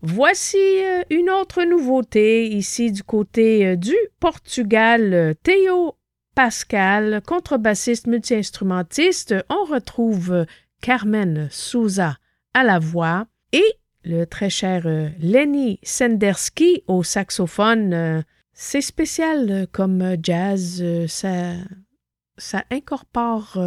Voici 0.00 0.56
euh, 0.56 1.02
une 1.10 1.28
autre 1.28 1.64
nouveauté 1.64 2.48
ici 2.48 2.92
du 2.92 3.02
côté 3.02 3.66
euh, 3.66 3.76
du 3.76 3.94
Portugal. 4.20 5.34
Théo 5.42 5.96
Pascal, 6.34 7.20
contrebassiste 7.26 8.06
multi-instrumentiste. 8.06 9.34
On 9.50 9.64
retrouve 9.64 10.46
Carmen 10.80 11.48
Souza 11.50 12.16
à 12.54 12.64
la 12.64 12.78
voix 12.78 13.26
et 13.52 13.74
le 14.02 14.24
très 14.24 14.48
cher 14.48 14.84
Lenny 15.20 15.78
Senderski 15.82 16.84
au 16.86 17.02
saxophone. 17.02 18.24
C'est 18.64 18.80
spécial 18.80 19.50
euh, 19.50 19.66
comme 19.70 20.00
euh, 20.02 20.16
jazz. 20.22 20.80
euh, 20.80 21.08
Ça, 21.08 22.64
incorpore 22.70 23.58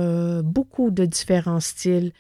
beaucoup 0.43 0.89
de 0.89 1.05
différents 1.05 1.59
styles, 1.59 2.11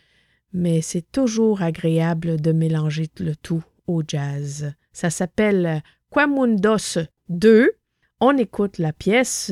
mais 0.53 0.81
c'est 0.81 1.09
toujours 1.11 1.61
agréable 1.61 2.39
de 2.39 2.51
mélanger 2.51 3.09
le 3.19 3.35
tout 3.35 3.63
au 3.87 4.03
jazz. 4.07 4.73
Ça 4.93 5.09
s'appelle 5.09 5.81
Quamundos 6.11 6.99
2. 7.29 7.71
On 8.19 8.37
écoute 8.37 8.77
la 8.77 8.93
pièce. 8.93 9.51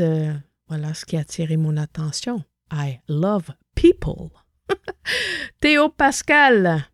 voilà 0.67 0.93
ce 0.93 1.05
qui 1.05 1.17
a 1.17 1.21
attiré 1.21 1.57
mon 1.57 1.77
attention. 1.77 2.43
I 2.71 2.99
love 3.07 3.49
people. 3.73 4.29
Théo 5.59 5.89
Pascal 5.89 6.85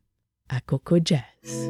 à 0.48 0.62
Coco 0.62 0.98
Jazz. 1.04 1.70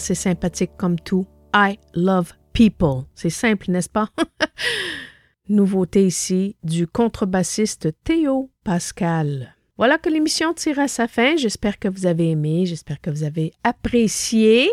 C'est 0.00 0.14
sympathique 0.14 0.72
comme 0.76 0.98
tout. 0.98 1.26
I 1.54 1.78
love 1.94 2.32
people. 2.52 3.04
C'est 3.14 3.30
simple, 3.30 3.70
n'est-ce 3.70 3.88
pas? 3.88 4.08
Nouveauté 5.48 6.06
ici 6.06 6.56
du 6.64 6.86
contrebassiste 6.86 7.94
Théo 8.02 8.50
Pascal. 8.64 9.54
Voilà 9.78 9.98
que 9.98 10.08
l'émission 10.08 10.54
tire 10.54 10.80
à 10.80 10.88
sa 10.88 11.06
fin. 11.06 11.36
J'espère 11.36 11.78
que 11.78 11.88
vous 11.88 12.06
avez 12.06 12.30
aimé, 12.30 12.66
j'espère 12.66 13.00
que 13.00 13.10
vous 13.10 13.24
avez 13.24 13.52
apprécié. 13.62 14.70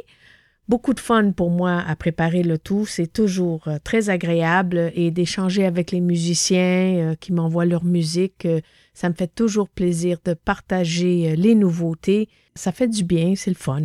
Beaucoup 0.70 0.94
de 0.94 1.00
fun 1.02 1.32
pour 1.32 1.50
moi 1.50 1.84
à 1.86 1.96
préparer 1.98 2.42
le 2.42 2.58
tout. 2.58 2.86
C'est 2.86 3.12
toujours 3.12 3.68
euh, 3.68 3.80
très 3.84 4.10
agréable 4.10 4.94
et 4.96 5.12
d'échanger 5.12 5.66
avec 5.66 5.92
les 5.92 6.00
musiciens 6.00 7.12
euh, 7.12 7.16
qui 7.16 7.34
m'envoient 7.34 7.66
leur 7.66 7.84
musique. 7.84 8.46
euh, 8.46 8.62
ça 8.94 9.10
me 9.10 9.14
fait 9.14 9.28
toujours 9.34 9.68
plaisir 9.68 10.20
de 10.24 10.34
partager 10.34 11.36
les 11.36 11.56
nouveautés. 11.56 12.30
Ça 12.56 12.72
fait 12.72 12.88
du 12.88 13.04
bien, 13.04 13.34
c'est 13.36 13.50
le 13.50 13.56
fun. 13.56 13.82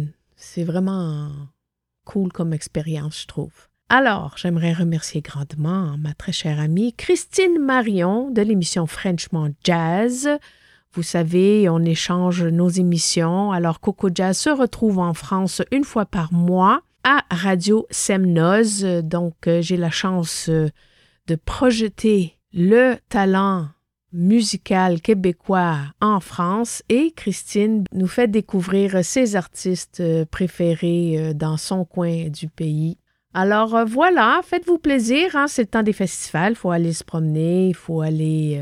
C'est 0.50 0.64
vraiment 0.64 1.28
cool 2.06 2.32
comme 2.32 2.54
expérience, 2.54 3.20
je 3.20 3.26
trouve. 3.26 3.52
Alors, 3.90 4.32
j'aimerais 4.38 4.72
remercier 4.72 5.20
grandement 5.20 5.96
ma 5.98 6.14
très 6.14 6.32
chère 6.32 6.58
amie 6.58 6.94
Christine 6.94 7.58
Marion 7.58 8.30
de 8.30 8.40
l'émission 8.40 8.86
Frenchement 8.86 9.50
Jazz. 9.62 10.26
Vous 10.94 11.02
savez, 11.02 11.68
on 11.68 11.84
échange 11.84 12.44
nos 12.44 12.70
émissions. 12.70 13.52
Alors, 13.52 13.78
Coco 13.78 14.08
Jazz 14.12 14.38
se 14.38 14.48
retrouve 14.48 14.98
en 15.00 15.12
France 15.12 15.60
une 15.70 15.84
fois 15.84 16.06
par 16.06 16.32
mois 16.32 16.80
à 17.04 17.24
Radio 17.30 17.86
Semnoz. 17.90 19.02
Donc, 19.02 19.48
euh, 19.48 19.60
j'ai 19.60 19.76
la 19.76 19.90
chance 19.90 20.48
euh, 20.48 20.70
de 21.26 21.34
projeter 21.34 22.38
le 22.54 22.96
talent 23.10 23.68
musical 24.12 25.00
québécois 25.00 25.78
en 26.00 26.20
France 26.20 26.82
et 26.88 27.12
Christine 27.12 27.84
nous 27.92 28.06
fait 28.06 28.28
découvrir 28.28 29.04
ses 29.04 29.36
artistes 29.36 30.00
euh, 30.00 30.24
préférés 30.24 31.16
euh, 31.18 31.34
dans 31.34 31.56
son 31.56 31.84
coin 31.84 32.28
du 32.28 32.48
pays. 32.48 32.96
Alors 33.34 33.76
euh, 33.76 33.84
voilà, 33.84 34.40
faites-vous 34.42 34.78
plaisir, 34.78 35.36
hein, 35.36 35.46
c'est 35.46 35.62
le 35.62 35.68
temps 35.68 35.82
des 35.82 35.92
festivals, 35.92 36.52
il 36.52 36.56
faut 36.56 36.70
aller 36.70 36.94
se 36.94 37.04
promener, 37.04 37.68
il 37.68 37.74
faut 37.74 38.00
aller 38.00 38.60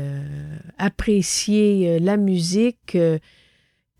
apprécier 0.77 1.99
la 1.99 2.17
musique 2.17 2.97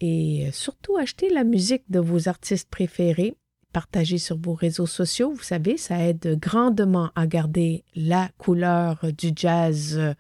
et 0.02 0.50
surtout 0.52 0.98
acheter 0.98 1.30
la 1.30 1.46
musique 1.46 1.84
de 1.90 2.00
vos 2.00 2.28
artistes 2.28 2.70
préférés. 2.70 3.36
Partagez 3.72 4.18
sur 4.18 4.38
vos 4.38 4.54
réseaux 4.54 4.86
sociaux, 4.86 5.32
vous 5.32 5.44
savez, 5.44 5.78
ça 5.78 6.06
aide 6.06 6.38
grandement 6.40 7.12
à 7.16 7.28
garder 7.28 7.84
la 7.96 8.30
couleur 8.38 9.00
du 9.18 9.32
jazz 9.36 10.16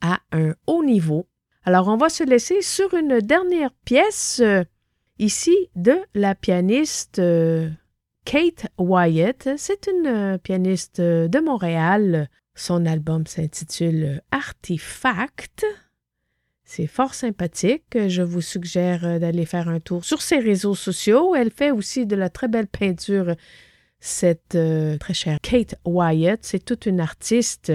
à 0.00 0.20
un 0.32 0.54
haut 0.66 0.84
niveau. 0.84 1.26
Alors, 1.64 1.88
on 1.88 1.96
va 1.96 2.08
se 2.08 2.24
laisser 2.24 2.62
sur 2.62 2.94
une 2.94 3.20
dernière 3.20 3.72
pièce 3.84 4.40
euh, 4.42 4.64
ici 5.18 5.54
de 5.76 5.98
la 6.14 6.34
pianiste 6.34 7.18
euh, 7.18 7.68
Kate 8.24 8.66
Wyatt. 8.78 9.50
C'est 9.56 9.86
une 9.86 10.06
euh, 10.06 10.38
pianiste 10.38 11.00
de 11.00 11.40
Montréal. 11.40 12.30
Son 12.54 12.86
album 12.86 13.26
s'intitule 13.26 14.22
Artifact. 14.30 15.66
C'est 16.64 16.86
fort 16.86 17.14
sympathique. 17.14 18.08
Je 18.08 18.22
vous 18.22 18.40
suggère 18.40 19.20
d'aller 19.20 19.44
faire 19.44 19.68
un 19.68 19.80
tour 19.80 20.04
sur 20.04 20.22
ses 20.22 20.38
réseaux 20.38 20.74
sociaux. 20.74 21.34
Elle 21.34 21.50
fait 21.50 21.72
aussi 21.72 22.06
de 22.06 22.16
la 22.16 22.30
très 22.30 22.48
belle 22.48 22.68
peinture. 22.68 23.34
Cette 23.98 24.56
très 25.00 25.14
chère 25.14 25.40
Kate 25.42 25.74
Wyatt, 25.84 26.40
c'est 26.42 26.64
toute 26.64 26.86
une 26.86 27.00
artiste. 27.00 27.72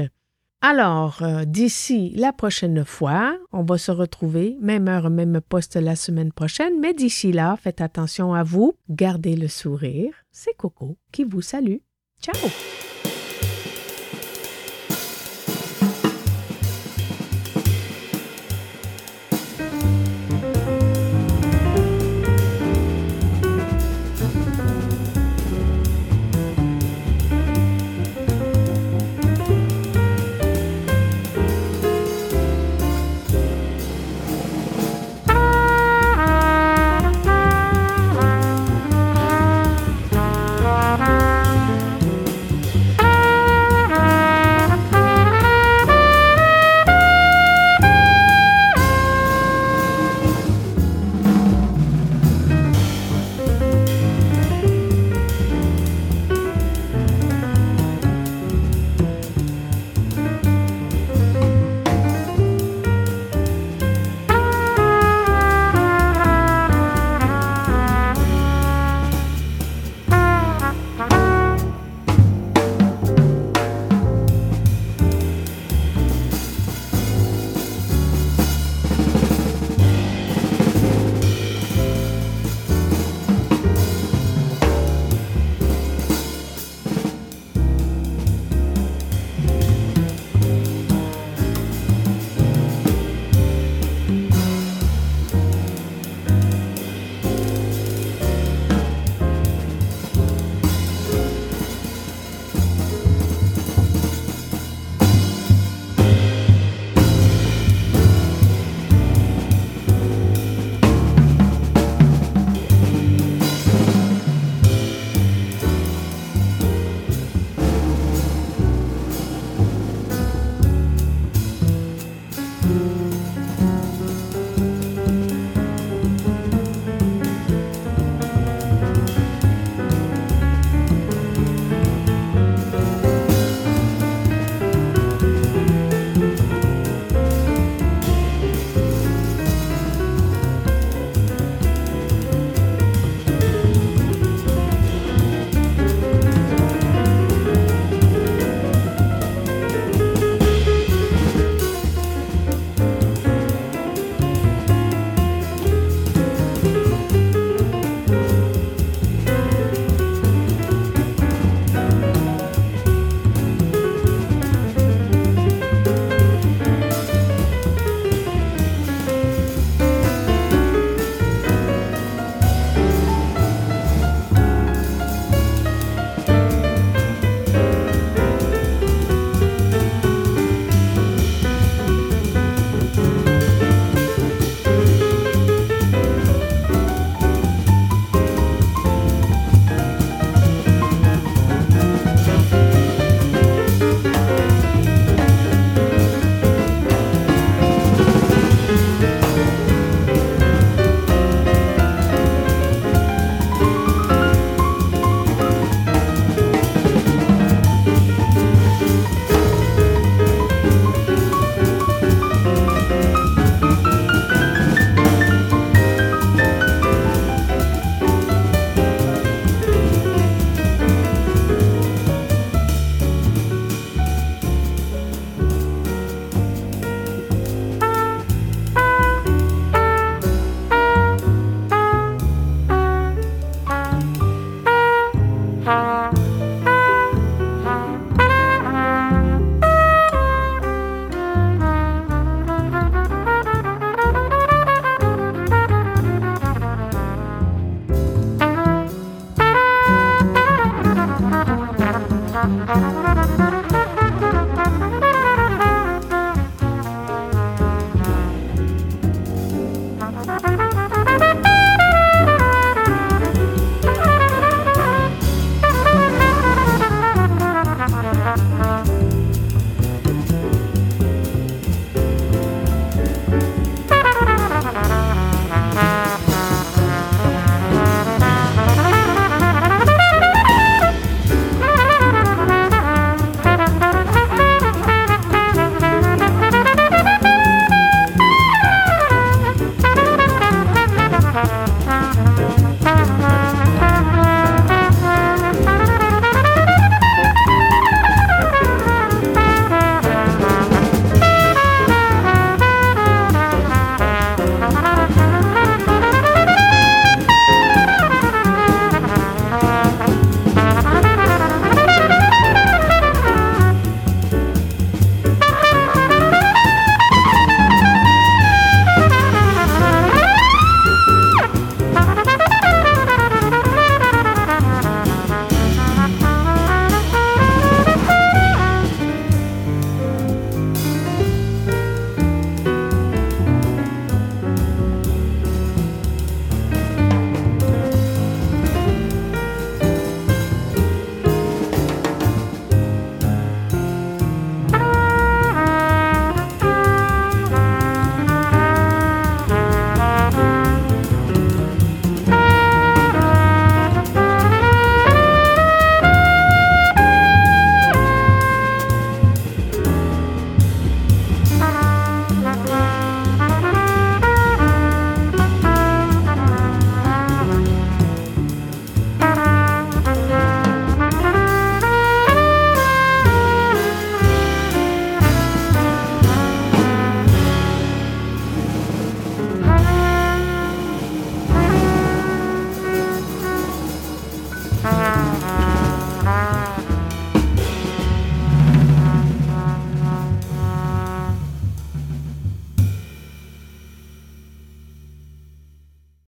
Alors, 0.67 1.21
euh, 1.21 1.45
d'ici 1.45 2.11
la 2.15 2.33
prochaine 2.33 2.83
fois, 2.85 3.37
on 3.51 3.61
va 3.61 3.77
se 3.77 3.91
retrouver, 3.91 4.57
même 4.59 4.87
heure, 4.87 5.11
même 5.11 5.39
poste 5.39 5.75
la 5.75 5.95
semaine 5.95 6.31
prochaine, 6.31 6.79
mais 6.79 6.95
d'ici 6.95 7.31
là, 7.31 7.55
faites 7.61 7.81
attention 7.81 8.33
à 8.33 8.41
vous, 8.41 8.73
gardez 8.89 9.35
le 9.35 9.47
sourire. 9.47 10.15
C'est 10.31 10.57
Coco 10.57 10.97
qui 11.11 11.23
vous 11.23 11.43
salue. 11.43 11.77
Ciao! 12.19 12.49